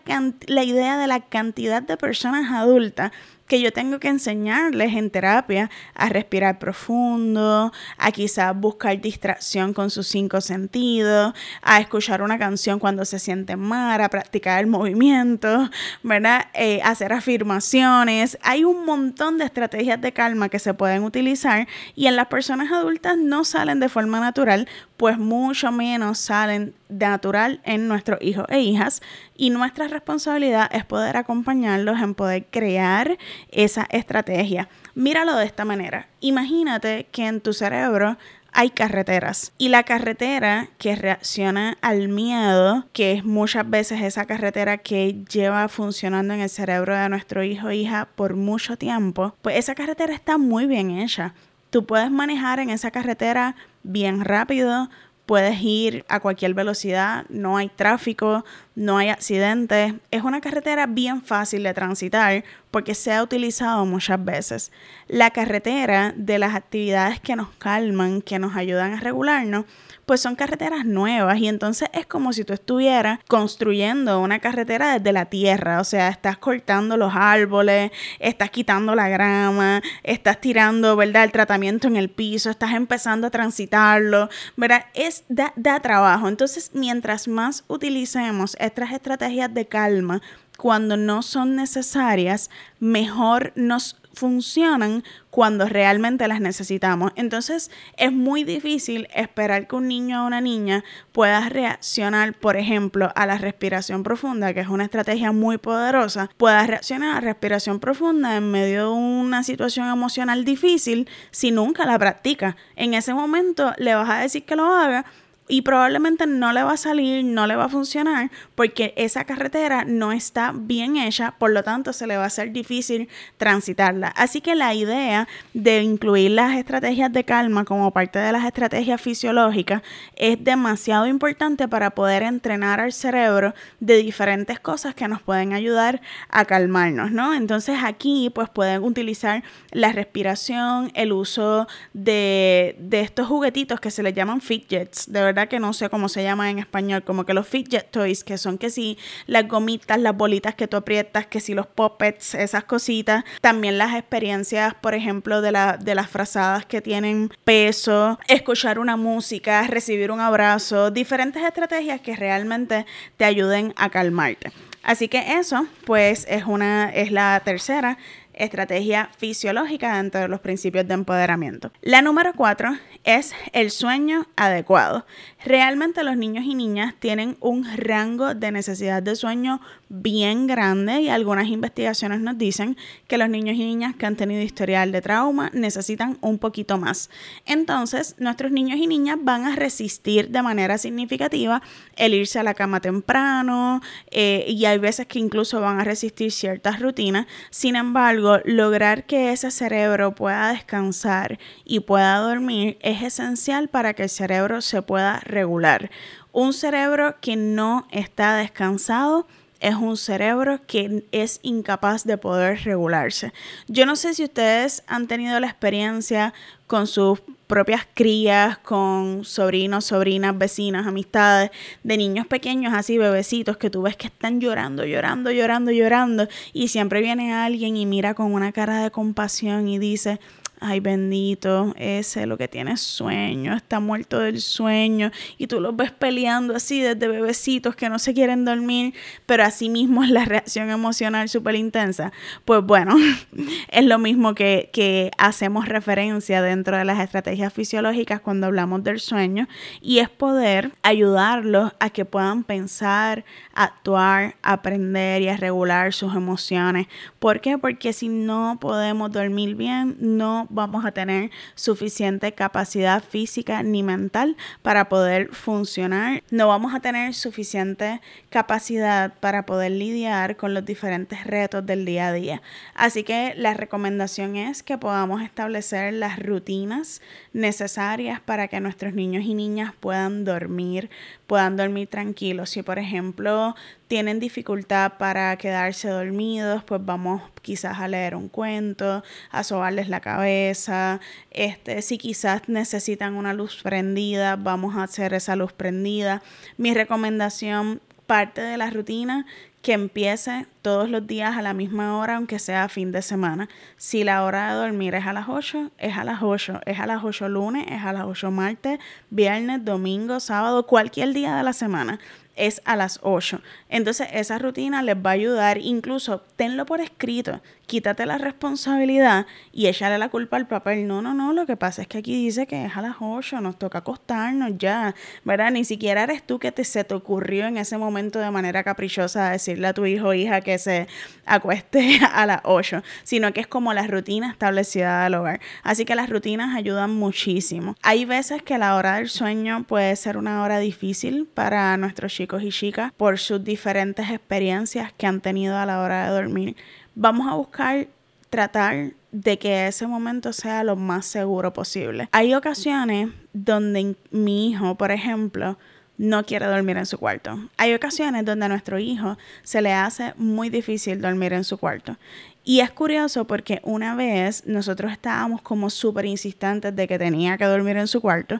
la 0.48 0.63
idea 0.63 0.98
de 0.98 1.08
la 1.08 1.20
cantidad 1.20 1.82
de 1.82 1.98
personas 1.98 2.51
adultas 2.51 3.12
que 3.48 3.62
yo 3.62 3.72
tengo 3.72 4.00
que 4.00 4.08
enseñarles 4.08 4.94
en 4.96 5.10
terapia 5.10 5.70
a 5.94 6.10
respirar 6.10 6.60
profundo, 6.60 7.72
a 7.98 8.12
quizás 8.12 8.56
buscar 8.56 9.00
distracción 9.00 9.74
con 9.74 9.90
sus 9.90 10.08
cinco 10.08 10.42
sentidos, 10.42 11.34
a 11.62 11.80
escuchar 11.80 12.22
una 12.22 12.40
canción 12.40 12.80
cuando 12.80 13.06
se 13.06 13.20
sienten 13.20 13.60
mal, 13.60 14.02
a 14.02 14.10
practicar 14.10 14.60
el 14.60 14.68
movimiento, 14.68 15.70
¿verdad? 16.04 16.48
Eh, 16.54 16.82
hacer 16.84 17.14
afirmaciones. 17.14 18.38
Hay 18.42 18.64
un 18.64 18.86
montón 18.86 19.38
de 19.38 19.46
estrategias 19.46 20.02
de 20.02 20.12
calma 20.12 20.50
que 20.50 20.60
se 20.60 20.74
pueden 20.74 21.04
utilizar 21.04 21.68
y 21.96 22.08
en 22.08 22.16
las 22.16 22.28
personas 22.28 22.72
adultas 22.72 23.18
no 23.18 23.44
salen 23.44 23.80
de 23.80 23.90
forma 23.90 24.20
natural, 24.20 24.68
pues 24.98 25.18
mucho 25.18 25.72
menos 25.72 26.20
salen 26.20 26.74
de 26.90 27.08
natural 27.08 27.62
en 27.64 27.88
nuestros 27.88 28.22
hijos 28.22 28.46
e 28.50 28.62
hijas 28.62 29.02
y 29.36 29.50
nuestra 29.50 29.88
responsabilidad 29.88 30.70
es 30.74 30.86
poder 30.86 31.18
acompañarlos 31.18 32.00
en 32.00 32.16
poder 32.16 32.46
crear 32.50 33.18
esa 33.52 33.88
estrategia. 33.90 34.70
Míralo 34.94 35.36
de 35.36 35.46
esta 35.46 35.66
manera. 35.66 36.08
Imagínate 36.22 37.08
que 37.12 37.28
en 37.28 37.42
tu 37.42 37.54
cerebro 37.54 38.18
hay 38.58 38.70
carreteras 38.70 39.52
y 39.58 39.68
la 39.68 39.84
carretera 39.84 40.70
que 40.78 40.96
reacciona 40.96 41.78
al 41.82 42.08
miedo, 42.08 42.86
que 42.94 43.12
es 43.12 43.25
muchas 43.25 43.70
veces 43.70 44.02
esa 44.02 44.25
carretera 44.25 44.78
que 44.78 45.25
lleva 45.30 45.68
funcionando 45.68 46.34
en 46.34 46.40
el 46.40 46.50
cerebro 46.50 46.96
de 46.96 47.10
nuestro 47.10 47.44
hijo 47.44 47.68
o 47.68 47.72
hija 47.72 48.08
por 48.16 48.38
mucho 48.38 48.78
tiempo, 48.78 49.36
pues 49.42 49.58
esa 49.58 49.75
carretera 49.75 50.14
está 50.14 50.38
muy 50.38 50.68
bien 50.68 50.90
hecha. 50.90 51.34
Tú 51.75 51.86
puedes 51.86 52.10
manejar 52.10 52.62
en 52.62 52.70
esa 52.70 52.89
carretera 52.89 53.58
bien 53.84 54.24
rápido, 54.24 54.89
puedes 55.25 55.62
ir 55.62 56.05
a 56.08 56.22
cualquier 56.22 56.53
velocidad, 56.53 57.25
no 57.27 57.58
hay 57.58 57.67
tráfico, 57.67 58.46
no 58.75 58.98
hay 58.98 59.10
accidentes. 59.10 59.94
Es 60.12 60.24
una 60.24 60.41
carretera 60.41 60.86
bien 60.86 61.22
fácil 61.22 61.63
de 61.63 61.74
transitar 61.74 62.44
porque 62.72 62.94
se 62.94 63.13
ha 63.13 63.24
utilizado 63.24 63.86
muchas 63.86 64.24
veces. 64.24 64.72
La 65.08 65.32
carretera 65.32 66.13
de 66.15 66.39
las 66.39 66.55
actividades 66.55 67.20
que 67.20 67.36
nos 67.36 67.50
calman, 67.58 68.21
que 68.21 68.38
nos 68.38 68.56
ayudan 68.56 68.93
a 68.93 69.00
regularnos, 69.00 69.65
pues 70.06 70.21
son 70.21 70.36
carreteras 70.36 70.86
nuevas 70.86 71.39
y 71.39 71.47
entonces 71.47 71.89
es 71.93 72.06
como 72.06 72.32
si 72.34 72.43
tú 72.43 72.54
estuvieras 72.54 73.19
construyendo 73.28 74.19
una 74.19 74.39
carretera 74.39 74.93
desde 74.93 75.12
la 75.12 75.26
tierra, 75.26 75.80
o 75.80 75.84
sea, 75.84 76.10
estás 76.10 76.38
cortando 76.38 76.97
los 76.97 77.13
árboles, 77.15 77.91
estás 78.19 78.52
quitando 78.52 78.93
la 78.93 79.10
grama, 79.10 79.82
estás 80.04 80.39
tirando, 80.41 80.95
¿verdad?, 80.95 81.23
el 81.23 81.32
tratamiento 81.32 81.88
en 81.88 81.95
el 81.95 82.10
piso, 82.10 82.50
estás 82.50 82.73
empezando 82.73 83.28
a 83.28 83.32
transitarlo, 83.32 84.30
¿verdad? 84.56 84.86
Es 84.93 85.23
da, 85.28 85.54
da 85.56 85.80
trabajo. 85.80 86.28
Entonces, 86.28 86.71
mientras 86.73 87.28
más 87.28 87.63
utilicemos 87.67 88.56
estas 88.65 88.91
estrategias 88.91 89.54
de 89.54 89.67
calma, 89.67 90.21
cuando 90.58 90.97
no 90.97 91.21
son 91.21 91.56
necesarias, 91.56 92.49
mejor 92.80 93.51
nos 93.56 93.97
funcionan 94.15 95.04
cuando 95.30 95.67
realmente 95.67 96.28
las 96.28 96.39
necesitamos. 96.39 97.12
Entonces 97.15 97.69
es 97.97 98.12
muy 98.12 98.43
difícil 98.43 99.08
esperar 99.13 99.67
que 99.67 99.75
un 99.75 99.88
niño 99.88 100.23
o 100.23 100.28
una 100.28 100.41
niña 100.41 100.84
pueda 101.12 101.49
reaccionar, 101.49 102.34
por 102.34 102.56
ejemplo, 102.56 103.12
a 103.15 103.25
la 103.25 103.38
respiración 103.38 104.04
profunda, 104.04 104.54
que 104.54 104.62
es 104.62 104.67
una 104.69 104.86
estrategia 104.86 105.32
muy 105.32 105.58
poderosa, 105.58 106.30
pueda 106.38 106.65
reaccionar 106.65 107.12
a 107.12 107.15
la 107.15 107.21
respiración 107.21 107.80
profunda 107.80 108.38
en 108.38 108.49
medio 108.49 108.88
de 108.88 108.93
una 108.93 109.43
situación 109.43 109.89
emocional 109.89 110.45
difícil 110.45 111.10
si 111.32 111.51
nunca 111.51 111.86
la 111.86 111.99
practica. 111.99 112.56
En 112.75 112.93
ese 112.93 113.13
momento 113.13 113.73
le 113.78 113.95
vas 113.95 114.10
a 114.10 114.19
decir 114.19 114.45
que 114.45 114.56
lo 114.56 114.73
haga 114.73 115.06
y 115.47 115.62
probablemente 115.62 116.25
no 116.25 116.53
le 116.53 116.63
va 116.63 116.73
a 116.73 116.77
salir, 116.77 117.23
no 117.23 117.45
le 117.45 117.55
va 117.55 117.65
a 117.65 117.69
funcionar 117.69 118.31
porque 118.55 118.93
esa 118.97 119.25
carretera 119.25 119.86
no 119.86 120.12
está 120.12 120.51
bien 120.55 120.97
hecha, 120.97 121.36
por 121.38 121.51
lo 121.51 121.63
tanto 121.63 121.93
se 121.93 122.08
le 122.08 122.17
va 122.17 122.23
a 122.23 122.27
hacer 122.27 122.51
difícil 122.51 123.10
transitarla. 123.38 124.08
Así 124.08 124.41
que 124.41 124.55
la 124.55 124.73
idea 124.73 125.27
de 125.53 125.84
incluir 125.84 126.31
las 126.31 126.58
estrategias 126.58 127.13
de 127.13 127.23
calma 127.23 127.63
como 127.63 127.91
parte 127.91 128.17
de 128.17 128.31
las 128.31 128.43
estrategias 128.43 128.99
fisiológicas 128.99 129.84
es 130.15 130.43
demasiado 130.43 131.05
importante 131.05 131.67
para 131.67 131.91
poder 131.91 132.23
entrenar 132.23 132.79
al 132.79 132.91
cerebro 132.91 133.53
de 133.79 133.97
diferentes 133.97 134.60
cosas 134.60 134.95
que 134.95 135.08
nos 135.08 135.21
pueden 135.21 135.53
ayudar 135.53 136.01
a 136.29 136.45
calmarnos, 136.45 137.12
¿no? 137.12 137.36
Entonces 137.36 137.77
aquí 137.84 138.31
pues 138.34 138.49
pueden 138.49 138.84
utilizar 138.84 139.43
la 139.71 139.91
respiración, 139.91 140.91
el 140.95 141.12
uso 141.12 141.67
de, 141.93 142.75
de 142.79 143.01
estos 143.01 143.27
juguetitos 143.27 143.79
que 143.79 143.91
se 143.91 144.01
les 144.01 144.15
llaman 144.15 144.41
fidgets, 144.41 145.12
de 145.12 145.21
verdad 145.21 145.35
que 145.48 145.60
no 145.60 145.74
sé 145.74 145.89
cómo 145.89 146.10
se 146.10 146.24
llama 146.24 146.50
en 146.50 146.60
español, 146.60 147.04
como 147.04 147.26
que 147.26 147.34
los 147.34 147.48
fidget 147.48 147.91
toys, 147.91 148.24
que 148.24 148.38
son 148.38 148.58
que 148.58 148.69
si 148.69 148.98
las 149.28 149.48
gomitas, 149.48 150.00
las 150.00 150.15
bolitas 150.15 150.56
que 150.56 150.67
tú 150.67 150.78
aprietas, 150.78 151.28
que 151.28 151.39
si 151.39 151.54
los 151.54 151.67
puppets, 151.67 152.34
esas 152.36 152.63
cositas. 152.63 153.24
También 153.41 153.78
las 153.78 153.93
experiencias, 153.95 154.74
por 154.76 154.95
ejemplo, 154.95 155.41
de, 155.41 155.52
la, 155.52 155.78
de 155.78 155.95
las 155.95 156.10
frazadas 156.10 156.65
que 156.65 156.82
tienen 156.82 157.32
peso, 157.43 158.19
escuchar 158.28 158.80
una 158.80 158.98
música, 158.98 159.67
recibir 159.67 160.12
un 160.12 160.19
abrazo, 160.19 160.91
diferentes 160.91 161.43
estrategias 161.43 162.02
que 162.02 162.15
realmente 162.15 162.86
te 163.17 163.26
ayuden 163.26 163.74
a 163.76 163.89
calmarte. 163.89 164.52
Así 164.86 165.08
que 165.08 165.39
eso, 165.39 165.65
pues, 165.86 166.28
es 166.30 166.45
una, 166.45 166.91
es 166.91 167.12
la 167.12 167.41
tercera 167.43 167.98
estrategia 168.36 169.10
fisiológica 169.17 169.98
dentro 169.98 170.21
de 170.21 170.28
los 170.28 170.39
principios 170.39 170.88
de 170.88 170.93
empoderamiento. 170.93 171.71
La 171.82 172.02
número 172.02 172.34
cuatro 172.36 172.69
es 173.04 173.34
el 173.54 173.71
sueño 173.71 174.28
adecuado. 174.36 175.06
Realmente 175.43 176.04
los 176.04 176.17
niños 176.17 176.45
y 176.45 176.56
niñas 176.56 176.95
tienen 177.00 177.38
un 177.39 177.65
rango 177.78 178.34
de 178.34 178.52
necesidad 178.52 179.02
de 179.02 179.15
sueño 179.15 179.62
bien 179.89 180.48
grande 180.48 181.02
y 181.02 181.10
algunas 181.10 181.48
investigaciones 181.48 182.19
nos 182.19 182.38
dicen 182.38 182.78
que 183.08 183.17
los 183.17 183.30
niños 183.30 183.56
y 183.56 183.60
niñas 183.60 183.95
que 183.95 184.06
han 184.06 184.15
tenido 184.15 184.41
historial 184.41 184.91
de 184.91 185.02
trauma 185.02 185.52
necesitan 185.54 186.17
un 186.21 186.39
poquito 186.39 186.78
más. 186.78 187.10
Entonces, 187.45 188.15
nuestros 188.17 188.52
niños 188.52 188.78
y 188.78 188.88
niñas 188.88 189.17
van 189.21 189.45
a 189.45 189.56
resistir 189.56 190.30
de 190.30 190.41
manera 190.41 190.78
significativa 190.78 191.62
el 191.95 192.13
irse 192.13 192.39
a 192.39 192.43
la 192.43 192.54
cama 192.54 192.82
temprano 192.82 193.82
eh, 194.12 194.45
y 194.48 194.65
hay 194.65 194.78
veces 194.78 195.06
que 195.08 195.19
incluso 195.19 195.62
van 195.62 195.80
a 195.80 195.84
resistir 195.84 196.32
ciertas 196.32 196.80
rutinas. 196.80 197.28
Sin 197.52 197.76
embargo, 197.76 198.39
lograr 198.45 199.06
que 199.06 199.32
ese 199.32 199.52
cerebro 199.52 200.15
pueda 200.15 200.50
descansar 200.52 201.39
y 201.63 201.82
pueda 201.82 202.17
dormir 202.19 202.78
es 202.82 203.04
esencial 203.04 203.69
para 203.69 203.93
que 203.93 204.04
el 204.04 204.10
cerebro 204.10 204.62
se 204.62 204.82
pueda 204.82 205.19
regular. 205.21 205.91
Un 206.32 206.54
cerebro 206.54 207.15
que 207.21 207.36
no 207.36 207.88
está 207.91 208.36
descansado 208.36 209.28
es 209.60 209.76
un 209.76 209.98
cerebro 209.98 210.60
que 210.68 211.06
es 211.12 211.39
incapaz 211.44 212.04
de 212.04 212.18
poder 212.18 212.63
regularse. 212.63 213.34
Yo 213.68 213.86
no 213.86 213.96
sé 213.96 214.13
si 214.13 214.24
ustedes 214.24 214.84
han 214.88 215.08
tenido 215.08 215.39
la 215.39 215.48
experiencia 215.48 216.34
con 216.68 216.88
sus 216.88 217.22
propias 217.48 217.88
crías, 217.94 218.58
con 218.58 219.24
sobrinos, 219.24 219.86
sobrinas, 219.86 220.38
vecinas, 220.38 220.88
amistades, 220.88 221.52
de 221.84 221.98
niños 221.98 222.26
pequeños, 222.28 222.74
así 222.74 222.98
bebecitos, 222.98 223.58
que 223.58 223.70
tú 223.70 223.84
ves 223.84 223.96
que 223.96 224.08
están 224.08 224.41
llorando, 224.41 224.84
llorando, 224.84 225.32
llorando, 225.32 225.72
llorando, 225.72 226.28
y 226.54 226.70
siempre 226.70 227.02
viene 227.02 227.34
alguien 227.34 227.78
y 227.78 227.86
mira 227.86 228.13
con 228.13 228.34
una 228.34 228.52
cara 228.52 228.84
de 228.84 228.91
compasión 228.91 229.68
y 229.68 229.78
dice, 229.78 230.20
ay 230.60 230.80
bendito, 230.80 231.74
ese 231.78 232.26
lo 232.26 232.38
que 232.38 232.48
tiene 232.48 232.78
sueño, 232.78 233.56
está 233.56 233.80
muerto 233.80 234.20
del 234.20 234.41
sueño 234.41 235.12
y 235.38 235.48
tú 235.48 235.60
los 235.60 235.76
ves 235.76 235.91
peleando 235.91 236.56
así 236.56 236.82
desde 236.82 237.08
bebecitos 237.08 237.76
que 237.76 237.89
no 237.89 238.00
se 238.00 238.13
quieren 238.13 238.46
dormir, 238.46 238.94
pero 239.26 239.44
así 239.44 239.70
mismo 239.70 240.04
es 240.04 240.10
la 240.10 240.26
reacción 240.26 240.70
emocional 240.70 241.30
súper 241.30 241.56
intensa. 241.56 242.12
Pues 242.46 242.63
bueno, 242.63 242.96
es 243.70 243.86
lo 243.86 244.00
mismo 244.00 244.36
que, 244.36 244.70
que 244.74 245.12
hacemos 245.18 245.68
referencia 245.68 246.41
dentro 246.41 246.78
de 246.78 246.86
las 246.86 247.00
estrategias 247.00 247.54
fisiológicas 247.54 248.22
cuando 248.22 248.48
hablamos 248.48 248.84
del 248.84 249.00
sueño 249.00 249.48
y 249.82 250.00
es 250.00 250.10
poder 250.10 250.72
ayudarlos 250.84 251.74
a 251.80 251.89
que 251.89 252.06
puedan 252.06 252.44
pensar, 252.44 253.26
actuar, 253.54 254.36
aprender 254.41 255.22
y 255.22 255.30
a 255.30 255.38
regular 255.38 255.94
sus 255.94 256.15
emociones. 256.15 256.88
¿Por 257.20 257.41
qué? 257.41 257.58
Porque 257.58 257.94
si 257.94 258.10
no 258.10 258.58
podemos 258.60 259.12
dormir 259.12 259.56
bien, 259.56 259.98
no 260.00 260.44
vamos 260.49 260.86
a 260.86 260.91
tener 260.91 261.31
suficiente 261.55 262.34
capacidad 262.34 263.03
física 263.03 263.63
ni 263.63 263.84
mental 263.84 264.36
para 264.62 264.89
poder 264.89 265.34
funcionar. 265.34 266.23
No 266.31 266.47
vamos 266.47 266.73
a 266.73 266.79
tener 266.79 267.13
suficiente 267.13 268.01
capacidad 268.29 269.13
para 269.19 269.45
poder 269.45 269.71
lidiar 269.71 270.38
con 270.38 270.53
los 270.53 270.65
diferentes 270.65 271.25
retos 271.25 271.65
del 271.65 271.86
día 271.86 272.08
a 272.08 272.13
día. 272.13 272.41
Así 272.73 273.03
que 273.03 273.34
la 273.36 273.53
recomendación 273.53 274.36
es 274.36 274.63
que 274.63 274.77
podamos 274.77 275.21
establecer 275.21 275.93
las 275.93 276.19
rutinas 276.19 277.01
necesarias 277.34 278.19
para 278.19 278.47
que 278.47 278.60
nuestros 278.60 278.93
niños 278.93 279.23
y 279.25 279.34
niñas 279.34 279.73
puedan 279.79 280.25
dormir, 280.25 280.89
puedan 281.27 281.58
dormir 281.58 281.88
tranquilos. 281.88 282.49
Si 282.49 282.63
por 282.63 282.79
ejemplo 282.79 283.55
tienen 283.88 284.19
dificultad 284.19 284.93
para 284.98 285.36
quedarse 285.38 285.89
dormidos, 285.89 286.63
pues 286.63 286.84
vamos 286.84 287.21
quizás 287.41 287.80
a 287.80 287.88
leer 287.88 288.15
un 288.15 288.30
cuento, 288.30 289.04
a 289.32 289.43
sobarles 289.43 289.89
la 289.89 290.00
cabeza. 290.00 291.00
Este, 291.32 291.82
si 291.82 291.98
quizás 291.98 292.48
necesitan 292.48 293.15
una 293.15 293.34
luz 293.34 293.62
prendida, 293.62 294.36
vamos 294.36 294.76
a 294.76 294.84
hacer 294.84 295.13
esa 295.13 295.36
luz 295.36 295.54
prendida. 295.54 296.24
Mi 296.58 296.74
recomendación 296.74 297.82
parte 298.08 298.41
de 298.41 298.58
la 298.58 298.69
rutina 298.69 299.26
que 299.62 299.74
empiece 299.74 300.45
todos 300.65 300.89
los 300.89 301.06
días 301.06 301.38
a 301.38 301.43
la 301.43 301.54
misma 301.54 301.95
hora, 301.95 302.15
aunque 302.15 302.39
sea 302.39 302.67
fin 302.69 302.91
de 302.91 303.04
semana. 303.04 303.47
Si 303.78 304.04
la 304.04 304.23
hora 304.23 304.49
de 304.49 304.56
dormir 304.56 304.95
es 304.95 305.06
a 305.06 305.13
las 305.13 305.30
8, 305.30 305.69
es 305.78 305.95
a 305.95 306.04
las 306.04 306.23
8. 306.23 306.62
Es 306.65 306.80
a 306.80 306.88
las 306.88 307.04
8 307.04 307.30
lunes, 307.30 307.67
es 307.69 307.84
a 307.84 307.93
las 307.93 308.06
8 308.06 308.32
martes, 308.32 308.80
viernes, 309.12 309.63
domingo, 309.63 310.19
sábado, 310.19 310.65
cualquier 310.65 311.13
día 311.13 311.36
de 311.36 311.43
la 311.43 311.54
semana 311.54 311.99
es 312.36 312.62
a 312.65 312.75
las 312.75 312.99
8. 313.01 313.41
Entonces 313.69 314.08
esa 314.12 314.38
rutina 314.38 314.82
les 314.84 314.95
va 314.95 315.12
a 315.12 315.13
ayudar, 315.13 315.58
incluso 315.58 316.21
tenlo 316.36 316.65
por 316.65 316.82
escrito, 316.82 317.41
quítate 317.65 318.06
la 318.06 318.17
responsabilidad 318.17 319.25
y 319.51 319.67
échale 319.67 319.97
la 319.97 320.10
culpa 320.10 320.38
al 320.38 320.47
papel. 320.47 320.88
No, 320.88 321.01
no, 321.01 321.13
no, 321.13 321.34
lo 321.34 321.45
que 321.45 321.56
pasa 321.56 321.82
es 321.82 321.88
que 321.88 321.99
aquí 321.99 322.15
dice 322.15 322.47
que 322.47 322.65
es 322.65 322.75
a 322.75 322.82
las 322.82 322.97
8, 322.99 323.41
nos 323.41 323.58
toca 323.58 323.80
acostarnos 323.80 324.51
ya, 324.58 324.95
¿verdad? 325.23 325.51
Ni 325.51 325.63
siquiera 325.63 326.04
eres 326.04 326.23
tú 326.23 326.39
que 326.39 326.51
te, 326.51 326.63
se 326.63 326.84
te 326.84 326.93
ocurrió 326.93 327.47
en 327.47 327.58
ese 327.58 327.78
momento 327.78 328.19
de 328.19 328.32
manera 328.32 328.63
caprichosa 328.63 329.30
decirle 329.30 329.67
a 329.67 329.73
tu 329.73 329.86
hijo 329.86 330.10
o 330.10 330.13
hija 330.13 330.41
que 330.41 330.55
se 330.58 330.88
acueste 331.26 332.00
a 332.13 332.26
las 332.26 332.41
8, 332.44 332.84
sino 333.04 333.34
que 333.34 333.41
es 333.41 333.48
como 333.48 333.74
la 333.74 333.88
rutina 333.88 334.30
establecida 334.30 335.04
del 335.04 335.15
hogar. 335.15 335.39
Así 335.63 335.86
que 335.86 335.96
las 335.96 336.10
rutinas 336.10 336.56
ayudan 336.56 336.94
muchísimo. 336.96 337.76
Hay 337.82 338.06
veces 338.06 338.41
que 338.44 338.58
la 338.58 338.76
hora 338.76 338.96
del 338.96 339.10
sueño 339.10 339.63
puede 339.63 339.96
ser 339.96 340.18
una 340.18 340.44
hora 340.44 340.60
difícil 340.60 341.28
para 341.34 341.76
nuestros 341.78 342.13
chicos 342.13 342.44
y 342.44 342.50
chicas 342.50 342.91
por 342.98 343.20
sus 343.20 343.44
diferentes 343.44 344.10
experiencias 344.10 344.94
que 344.94 345.08
han 345.08 345.22
tenido 345.22 345.58
a 345.58 345.65
la 345.65 345.82
hora 345.82 346.06
de 346.06 346.12
dormir 346.12 346.56
vamos 346.96 347.28
a 347.28 347.36
buscar 347.36 347.88
tratar 348.30 348.94
de 349.12 349.38
que 349.38 349.68
ese 349.68 349.88
momento 349.88 350.34
sea 350.34 350.63
lo 350.63 350.76
más 350.76 351.06
seguro 351.06 351.54
posible. 351.54 352.10
Hay 352.12 352.34
ocasiones 352.34 353.10
donde 353.34 353.96
mi 354.12 354.50
hijo, 354.50 354.76
por 354.76 354.91
ejemplo, 354.91 355.58
no 355.97 356.25
quiere 356.25 356.45
dormir 356.45 356.77
en 356.77 356.86
su 356.86 356.97
cuarto. 356.97 357.39
Hay 357.58 357.73
ocasiones 357.73 358.25
donde 358.25 358.45
a 358.45 358.49
nuestro 358.49 358.79
hijo 358.79 359.17
se 359.43 359.62
le 359.62 359.73
hace 359.73 360.13
muy 360.17 360.49
difícil 360.49 361.01
dormir 361.01 361.34
en 361.34 361.43
su 361.43 361.58
cuarto. 361.58 361.97
Y 362.43 362.60
es 362.60 362.69
curioso 362.69 363.25
porque 363.25 363.60
una 363.63 363.95
vez 363.95 364.45
nosotros 364.45 364.91
estábamos 364.91 365.41
como 365.41 365.69
súper 365.69 366.05
insistentes 366.05 366.75
de 366.75 366.88
que 366.88 366.99
tenía 366.99 367.38
que 367.38 367.45
dormir 367.45 367.77
en 367.77 367.88
su 367.88 368.01
cuarto, 368.01 368.39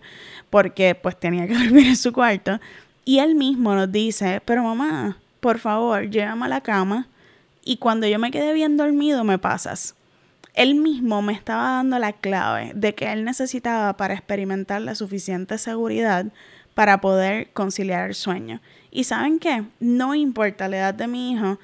porque 0.50 0.94
pues 0.96 1.20
tenía 1.20 1.48
que 1.48 1.54
dormir 1.58 1.88
en 1.88 1.96
su 1.96 2.14
cuarto. 2.14 2.60
Y 3.04 3.20
él 3.20 3.36
mismo 3.36 3.74
nos 3.74 3.92
dice, 3.92 4.42
pero 4.46 4.64
mamá, 4.64 5.18
por 5.40 5.60
favor, 5.60 6.10
llévame 6.10 6.46
a 6.46 6.50
la 6.50 6.62
cama 6.62 7.08
y 7.64 7.78
cuando 7.78 8.08
yo 8.08 8.20
me 8.20 8.32
quedé 8.32 8.54
bien 8.54 8.78
dormido 8.78 9.24
me 9.24 9.40
pasas. 9.40 9.96
Él 10.54 10.76
mismo 10.76 11.22
me 11.22 11.34
estaba 11.34 11.72
dando 11.72 12.00
la 12.00 12.14
clave 12.14 12.72
de 12.76 12.96
que 12.96 13.12
él 13.12 13.26
necesitaba 13.26 13.98
para 13.98 14.14
experimentar 14.14 14.82
la 14.82 14.96
suficiente 14.96 15.58
seguridad 15.58 16.28
para 16.76 17.02
poder 17.02 17.52
conciliar 17.54 18.10
el 18.10 18.14
sueño. 18.14 18.62
Y 18.92 19.06
saben 19.06 19.40
qué, 19.40 19.64
no 19.80 20.14
importa 20.14 20.68
la 20.68 20.78
edad 20.78 20.94
de 20.94 21.08
mi 21.08 21.32
hijo, 21.32 21.58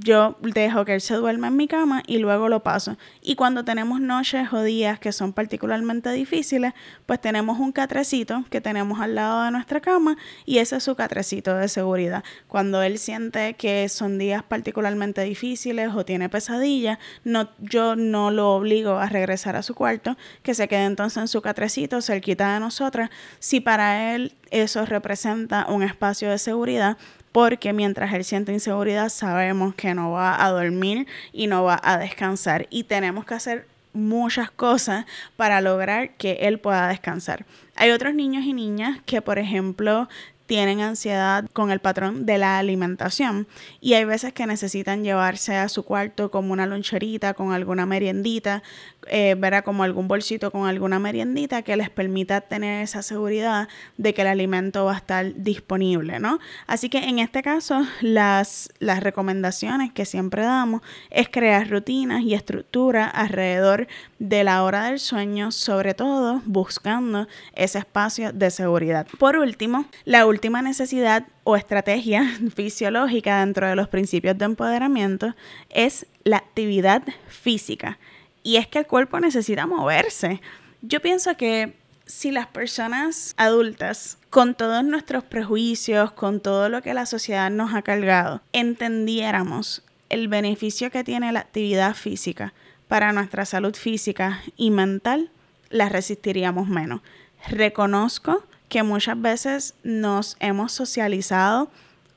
yo 0.00 0.36
dejo 0.40 0.84
que 0.84 0.94
él 0.94 1.00
se 1.00 1.14
duerma 1.14 1.48
en 1.48 1.56
mi 1.56 1.66
cama 1.66 2.02
y 2.06 2.18
luego 2.18 2.48
lo 2.48 2.62
paso. 2.62 2.96
Y 3.20 3.34
cuando 3.34 3.64
tenemos 3.64 4.00
noches 4.00 4.52
o 4.52 4.62
días 4.62 4.98
que 5.00 5.12
son 5.12 5.32
particularmente 5.32 6.12
difíciles, 6.12 6.72
pues 7.06 7.20
tenemos 7.20 7.58
un 7.58 7.72
catrecito 7.72 8.44
que 8.50 8.60
tenemos 8.60 9.00
al 9.00 9.16
lado 9.16 9.42
de 9.42 9.50
nuestra 9.50 9.80
cama 9.80 10.16
y 10.44 10.58
ese 10.58 10.76
es 10.76 10.84
su 10.84 10.94
catrecito 10.94 11.56
de 11.56 11.68
seguridad. 11.68 12.22
Cuando 12.46 12.82
él 12.82 12.98
siente 12.98 13.54
que 13.54 13.88
son 13.88 14.18
días 14.18 14.42
particularmente 14.42 15.22
difíciles 15.22 15.90
o 15.94 16.04
tiene 16.04 16.28
pesadillas, 16.28 16.98
no, 17.24 17.48
yo 17.58 17.96
no 17.96 18.30
lo 18.30 18.52
obligo 18.54 18.98
a 18.98 19.06
regresar 19.06 19.56
a 19.56 19.62
su 19.62 19.74
cuarto, 19.74 20.16
que 20.42 20.54
se 20.54 20.68
quede 20.68 20.84
entonces 20.84 21.18
en 21.18 21.28
su 21.28 21.42
catrecito 21.42 22.00
cerquita 22.02 22.54
de 22.54 22.60
nosotras. 22.60 23.10
Si 23.40 23.60
para 23.60 24.14
él 24.14 24.34
eso 24.50 24.84
representa 24.86 25.66
un 25.68 25.82
espacio 25.82 26.30
de 26.30 26.38
seguridad, 26.38 26.96
porque 27.32 27.72
mientras 27.72 28.12
él 28.14 28.24
siente 28.24 28.52
inseguridad 28.52 29.08
sabemos 29.08 29.74
que 29.74 29.94
no 29.94 30.12
va 30.12 30.44
a 30.44 30.50
dormir 30.50 31.06
y 31.32 31.46
no 31.46 31.64
va 31.64 31.80
a 31.82 31.98
descansar 31.98 32.66
y 32.70 32.84
tenemos 32.84 33.24
que 33.24 33.34
hacer 33.34 33.66
muchas 33.92 34.50
cosas 34.50 35.06
para 35.36 35.60
lograr 35.60 36.10
que 36.16 36.38
él 36.42 36.58
pueda 36.58 36.88
descansar. 36.88 37.44
Hay 37.74 37.90
otros 37.90 38.14
niños 38.14 38.44
y 38.44 38.52
niñas 38.52 39.00
que, 39.04 39.22
por 39.22 39.38
ejemplo, 39.38 40.08
tienen 40.48 40.80
ansiedad 40.80 41.44
con 41.52 41.70
el 41.70 41.78
patrón 41.78 42.24
de 42.24 42.38
la 42.38 42.58
alimentación 42.58 43.46
y 43.82 43.92
hay 43.94 44.04
veces 44.06 44.32
que 44.32 44.46
necesitan 44.46 45.04
llevarse 45.04 45.54
a 45.56 45.68
su 45.68 45.82
cuarto 45.82 46.30
como 46.30 46.54
una 46.54 46.64
loncherita 46.64 47.34
con 47.34 47.52
alguna 47.52 47.84
meriendita, 47.84 48.62
eh, 49.10 49.34
verá 49.38 49.62
como 49.62 49.82
algún 49.82 50.08
bolsito 50.08 50.50
con 50.50 50.66
alguna 50.66 50.98
meriendita 50.98 51.62
que 51.62 51.76
les 51.76 51.90
permita 51.90 52.40
tener 52.40 52.82
esa 52.82 53.02
seguridad 53.02 53.68
de 53.96 54.14
que 54.14 54.22
el 54.22 54.28
alimento 54.28 54.84
va 54.84 54.94
a 54.94 54.98
estar 54.98 55.34
disponible, 55.34 56.20
¿no? 56.20 56.38
Así 56.66 56.88
que 56.88 56.98
en 56.98 57.18
este 57.18 57.42
caso 57.42 57.86
las, 58.00 58.70
las 58.78 59.02
recomendaciones 59.02 59.92
que 59.92 60.04
siempre 60.04 60.42
damos 60.42 60.82
es 61.10 61.28
crear 61.28 61.68
rutinas 61.68 62.22
y 62.22 62.34
estructura 62.34 63.06
alrededor 63.06 63.88
de 64.18 64.44
la 64.44 64.62
hora 64.62 64.84
del 64.84 64.98
sueño, 64.98 65.52
sobre 65.52 65.94
todo 65.94 66.42
buscando 66.44 67.28
ese 67.54 67.78
espacio 67.78 68.32
de 68.32 68.50
seguridad. 68.50 69.06
Por 69.18 69.36
último, 69.36 69.86
la 70.04 70.26
última 70.26 70.62
necesidad 70.62 71.26
o 71.44 71.56
estrategia 71.56 72.24
fisiológica 72.54 73.40
dentro 73.40 73.66
de 73.66 73.76
los 73.76 73.88
principios 73.88 74.36
de 74.36 74.44
empoderamiento 74.44 75.34
es 75.70 76.06
la 76.24 76.36
actividad 76.36 77.02
física. 77.28 77.98
Y 78.48 78.56
es 78.56 78.66
que 78.66 78.78
el 78.78 78.86
cuerpo 78.86 79.20
necesita 79.20 79.66
moverse. 79.66 80.40
Yo 80.80 81.02
pienso 81.02 81.36
que 81.36 81.76
si 82.06 82.30
las 82.30 82.46
personas 82.46 83.34
adultas, 83.36 84.16
con 84.30 84.54
todos 84.54 84.82
nuestros 84.84 85.22
prejuicios, 85.22 86.12
con 86.12 86.40
todo 86.40 86.70
lo 86.70 86.80
que 86.80 86.94
la 86.94 87.04
sociedad 87.04 87.50
nos 87.50 87.74
ha 87.74 87.82
cargado, 87.82 88.40
entendiéramos 88.54 89.82
el 90.08 90.28
beneficio 90.28 90.90
que 90.90 91.04
tiene 91.04 91.30
la 91.30 91.40
actividad 91.40 91.94
física 91.94 92.54
para 92.88 93.12
nuestra 93.12 93.44
salud 93.44 93.74
física 93.74 94.42
y 94.56 94.70
mental, 94.70 95.30
la 95.68 95.90
resistiríamos 95.90 96.68
menos. 96.68 97.02
Reconozco 97.48 98.44
que 98.70 98.82
muchas 98.82 99.20
veces 99.20 99.74
nos 99.82 100.38
hemos 100.40 100.72
socializado, 100.72 101.70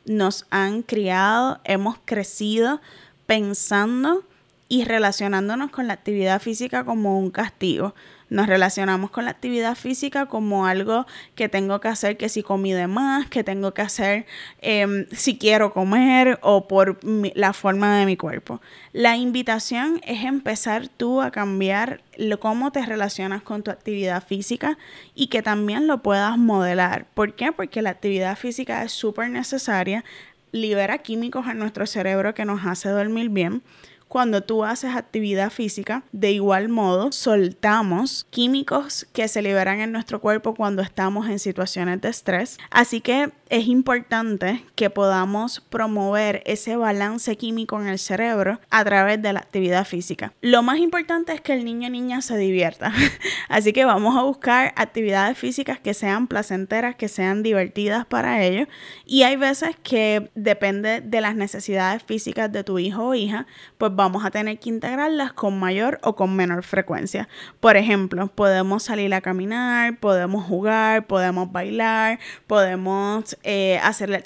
nos 0.06 0.46
han 0.50 0.82
criado, 0.82 1.60
hemos 1.66 1.98
crecido 2.06 2.80
pensando 3.26 4.24
y 4.72 4.86
relacionándonos 4.86 5.70
con 5.70 5.88
la 5.88 5.94
actividad 5.94 6.42
física 6.42 6.86
como 6.86 7.20
un 7.20 7.30
castigo. 7.30 7.94
Nos 8.30 8.48
relacionamos 8.48 9.12
con 9.12 9.26
la 9.26 9.32
actividad 9.32 9.76
física 9.76 10.28
como 10.28 10.66
algo 10.66 11.06
que 11.36 11.50
tengo 11.50 11.82
que 11.82 11.90
hacer 11.90 12.16
que 12.16 12.30
si 12.30 12.42
comí 12.42 12.72
de 12.72 12.88
más, 12.88 13.28
que 13.28 13.44
tengo 13.44 13.74
que 13.74 13.82
hacer 13.82 14.26
em, 14.62 15.08
si 15.12 15.38
quiero 15.38 15.74
comer 15.74 16.40
o 16.42 16.70
por 16.70 17.00
la 17.04 17.52
forma 17.52 17.98
de 17.98 18.06
mi 18.06 18.16
cuerpo. 18.16 18.62
La 18.94 19.18
invitación 19.18 20.00
es 20.08 20.24
empezar 20.24 20.88
tú 20.88 21.22
a 21.22 21.32
cambiar 21.32 22.02
lo, 22.16 22.40
cómo 22.40 22.72
te 22.72 22.86
relacionas 22.86 23.42
con 23.42 23.64
tu 23.64 23.72
actividad 23.72 24.24
física 24.26 24.78
y 25.14 25.28
que 25.28 25.42
también 25.42 25.86
lo 25.86 26.02
puedas 26.02 26.38
modelar. 26.38 27.08
¿Por 27.14 27.34
qué? 27.34 27.52
Porque 27.52 27.82
la 27.82 27.90
actividad 27.90 28.38
física 28.38 28.84
es 28.84 28.94
súper 28.94 29.30
necesaria, 29.32 30.06
libera 30.54 31.00
químicos 31.00 31.48
en 31.48 31.60
nuestro 31.60 31.86
cerebro 31.86 32.34
que 32.34 32.46
nos 32.46 32.66
hace 32.66 32.88
dormir 32.88 33.28
bien 33.28 33.64
cuando 34.12 34.44
tú 34.44 34.66
haces 34.66 34.94
actividad 34.94 35.50
física, 35.52 36.04
de 36.12 36.34
igual 36.34 36.68
modo 36.68 37.14
soltamos 37.14 38.28
químicos 38.30 39.08
que 39.14 39.30
se 39.30 39.42
liberan 39.42 39.80
en 39.80 39.94
nuestro 39.94 40.20
cuerpo 40.20 40.54
cuando 40.54 40.82
estamos 40.82 41.30
en 41.30 41.40
situaciones 41.40 42.02
de 42.02 42.10
estrés. 42.10 42.58
Así 42.72 43.00
que 43.00 43.32
es 43.48 43.68
importante 43.68 44.66
que 44.76 44.90
podamos 44.90 45.62
promover 45.70 46.44
ese 46.46 46.76
balance 46.76 47.38
químico 47.38 47.80
en 47.80 47.88
el 47.88 48.00
cerebro 48.00 48.60
a 48.70 48.84
través 48.84 49.22
de 49.22 49.32
la 49.32 49.40
actividad 49.40 49.86
física. 49.86 50.34
Lo 50.42 50.62
más 50.62 50.80
importante 50.80 51.32
es 51.32 51.40
que 51.40 51.54
el 51.54 51.64
niño 51.64 51.88
o 51.88 51.92
niña 51.92 52.22
se 52.22 52.38
divierta. 52.38 52.92
Así 53.50 53.72
que 53.72 53.86
vamos 53.86 54.18
a 54.18 54.24
buscar 54.24 54.74
actividades 54.76 55.38
físicas 55.38 55.80
que 55.80 55.94
sean 55.94 56.28
placenteras, 56.28 56.96
que 56.96 57.08
sean 57.08 57.44
divertidas 57.44 58.06
para 58.06 58.44
ellos. 58.44 58.68
Y 59.06 59.24
hay 59.24 59.38
veces 59.38 59.76
que 59.84 60.30
depende 60.36 61.00
de 61.00 61.22
las 61.22 61.36
necesidades 61.36 62.04
físicas 62.04 62.52
de 62.52 62.64
tu 62.64 62.80
hijo 62.80 63.08
o 63.08 63.16
hija, 63.16 63.48
pues 63.78 63.94
vamos 64.02 64.26
a 64.26 64.32
tener 64.32 64.58
que 64.60 64.70
integrarlas 64.70 65.32
con 65.34 65.60
mayor 65.60 66.00
o 66.02 66.16
con 66.16 66.36
menor 66.36 66.64
frecuencia. 66.64 67.30
Por 67.60 67.78
ejemplo, 67.78 68.28
podemos 68.28 68.84
salir 68.84 69.14
a 69.14 69.22
caminar, 69.22 70.00
podemos 70.00 70.44
jugar, 70.44 71.06
podemos 71.06 71.52
bailar, 71.52 72.20
podemos 72.48 73.38
eh, 73.44 73.80
hacer 73.84 74.24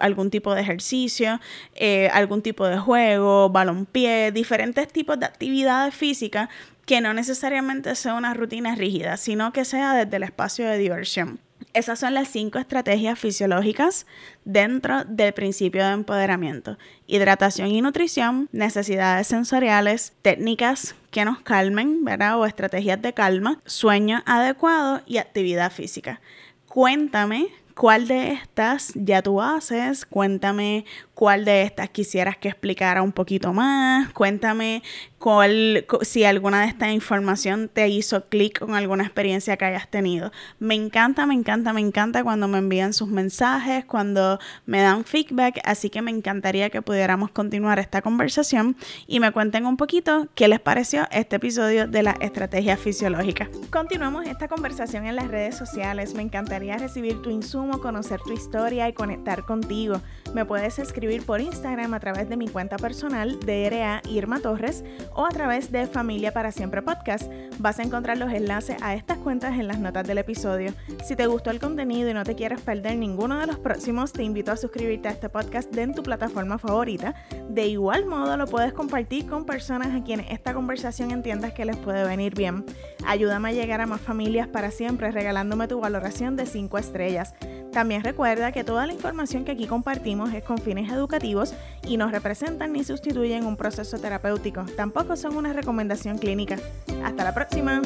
algún 0.00 0.30
tipo 0.30 0.52
de 0.54 0.62
ejercicio, 0.62 1.40
eh, 1.74 2.08
algún 2.12 2.42
tipo 2.42 2.66
de 2.66 2.78
juego, 2.78 3.50
balonpié, 3.50 4.32
diferentes 4.32 4.88
tipos 4.88 5.18
de 5.18 5.26
actividades 5.26 5.94
físicas 5.94 6.48
que 6.86 7.00
no 7.00 7.14
necesariamente 7.14 7.94
sea 7.94 8.14
una 8.14 8.34
rutina 8.34 8.74
rígida, 8.74 9.16
sino 9.16 9.52
que 9.52 9.64
sea 9.64 9.94
desde 9.94 10.16
el 10.16 10.24
espacio 10.24 10.68
de 10.68 10.76
diversión. 10.76 11.38
Esas 11.74 11.98
son 11.98 12.14
las 12.14 12.28
cinco 12.28 12.60
estrategias 12.60 13.18
fisiológicas 13.18 14.06
dentro 14.44 15.04
del 15.04 15.34
principio 15.34 15.84
de 15.84 15.92
empoderamiento. 15.92 16.78
Hidratación 17.08 17.66
y 17.66 17.82
nutrición, 17.82 18.48
necesidades 18.52 19.26
sensoriales, 19.26 20.12
técnicas 20.22 20.94
que 21.10 21.24
nos 21.24 21.40
calmen, 21.40 22.04
¿verdad? 22.04 22.38
O 22.38 22.46
estrategias 22.46 23.02
de 23.02 23.12
calma, 23.12 23.60
sueño 23.66 24.22
adecuado 24.24 25.02
y 25.04 25.18
actividad 25.18 25.72
física. 25.72 26.20
Cuéntame 26.68 27.48
cuál 27.74 28.06
de 28.06 28.32
estas 28.34 28.92
ya 28.94 29.20
tú 29.20 29.42
haces, 29.42 30.06
cuéntame 30.06 30.84
cuál 31.14 31.44
de 31.44 31.62
estas 31.62 31.88
quisieras 31.90 32.36
que 32.36 32.48
explicara 32.48 33.02
un 33.02 33.12
poquito 33.12 33.52
más, 33.52 34.12
cuéntame 34.12 34.82
cuál, 35.18 35.86
si 36.02 36.24
alguna 36.24 36.62
de 36.62 36.66
esta 36.66 36.90
información 36.90 37.70
te 37.72 37.88
hizo 37.88 38.26
clic 38.28 38.58
con 38.58 38.74
alguna 38.74 39.04
experiencia 39.04 39.56
que 39.56 39.64
hayas 39.64 39.88
tenido. 39.88 40.32
Me 40.58 40.74
encanta, 40.74 41.24
me 41.24 41.34
encanta, 41.34 41.72
me 41.72 41.80
encanta 41.80 42.22
cuando 42.24 42.48
me 42.48 42.58
envían 42.58 42.92
sus 42.92 43.08
mensajes, 43.08 43.84
cuando 43.84 44.38
me 44.66 44.80
dan 44.80 45.04
feedback, 45.04 45.60
así 45.64 45.88
que 45.88 46.02
me 46.02 46.10
encantaría 46.10 46.68
que 46.68 46.82
pudiéramos 46.82 47.30
continuar 47.30 47.78
esta 47.78 48.02
conversación 48.02 48.76
y 49.06 49.20
me 49.20 49.32
cuenten 49.32 49.66
un 49.66 49.76
poquito 49.76 50.26
qué 50.34 50.48
les 50.48 50.60
pareció 50.60 51.06
este 51.10 51.36
episodio 51.36 51.86
de 51.86 52.02
la 52.02 52.16
estrategia 52.20 52.76
fisiológica. 52.76 53.48
Continuamos 53.70 54.26
esta 54.26 54.48
conversación 54.48 55.06
en 55.06 55.16
las 55.16 55.28
redes 55.28 55.56
sociales, 55.56 56.14
me 56.14 56.22
encantaría 56.22 56.76
recibir 56.76 57.22
tu 57.22 57.30
insumo, 57.30 57.80
conocer 57.80 58.20
tu 58.20 58.32
historia 58.32 58.88
y 58.88 58.92
conectar 58.92 59.44
contigo. 59.44 60.00
Me 60.34 60.44
puedes 60.44 60.78
escribir 60.78 61.03
por 61.04 61.42
Instagram 61.42 61.92
a 61.92 62.00
través 62.00 62.30
de 62.30 62.36
mi 62.38 62.48
cuenta 62.48 62.78
personal 62.78 63.38
DRA 63.38 64.00
Irma 64.08 64.40
Torres 64.40 64.82
o 65.12 65.26
a 65.26 65.28
través 65.28 65.70
de 65.70 65.86
Familia 65.86 66.32
para 66.32 66.50
Siempre 66.50 66.80
Podcast. 66.80 67.30
Vas 67.58 67.78
a 67.78 67.82
encontrar 67.82 68.16
los 68.16 68.32
enlaces 68.32 68.78
a 68.80 68.94
estas 68.94 69.18
cuentas 69.18 69.58
en 69.58 69.68
las 69.68 69.78
notas 69.78 70.06
del 70.06 70.16
episodio. 70.16 70.72
Si 71.04 71.14
te 71.14 71.26
gustó 71.26 71.50
el 71.50 71.60
contenido 71.60 72.08
y 72.08 72.14
no 72.14 72.24
te 72.24 72.34
quieres 72.34 72.62
perder 72.62 72.96
ninguno 72.96 73.38
de 73.38 73.46
los 73.46 73.58
próximos, 73.58 74.14
te 74.14 74.22
invito 74.22 74.50
a 74.50 74.56
suscribirte 74.56 75.08
a 75.08 75.10
este 75.10 75.28
podcast 75.28 75.76
en 75.76 75.94
tu 75.94 76.02
plataforma 76.02 76.56
favorita. 76.56 77.14
De 77.50 77.66
igual 77.66 78.06
modo 78.06 78.38
lo 78.38 78.46
puedes 78.46 78.72
compartir 78.72 79.26
con 79.26 79.44
personas 79.44 79.94
a 79.94 80.02
quienes 80.02 80.30
esta 80.30 80.54
conversación 80.54 81.10
entiendas 81.10 81.52
que 81.52 81.66
les 81.66 81.76
puede 81.76 82.04
venir 82.04 82.34
bien. 82.34 82.64
Ayúdame 83.06 83.50
a 83.50 83.52
llegar 83.52 83.82
a 83.82 83.86
más 83.86 84.00
familias 84.00 84.48
para 84.48 84.70
siempre 84.70 85.10
regalándome 85.10 85.68
tu 85.68 85.80
valoración 85.80 86.34
de 86.34 86.46
5 86.46 86.78
estrellas. 86.78 87.34
También 87.74 88.04
recuerda 88.04 88.52
que 88.52 88.62
toda 88.62 88.86
la 88.86 88.92
información 88.92 89.44
que 89.44 89.50
aquí 89.50 89.66
compartimos 89.66 90.32
es 90.32 90.44
con 90.44 90.58
fines 90.58 90.92
educativos 90.94 91.54
y 91.86 91.96
no 91.96 92.10
representan 92.10 92.72
ni 92.72 92.84
sustituyen 92.84 93.44
un 93.44 93.56
proceso 93.56 93.98
terapéutico. 93.98 94.64
Tampoco 94.76 95.16
son 95.16 95.36
una 95.36 95.52
recomendación 95.52 96.18
clínica. 96.18 96.58
Hasta 97.02 97.24
la 97.24 97.34
próxima. 97.34 97.82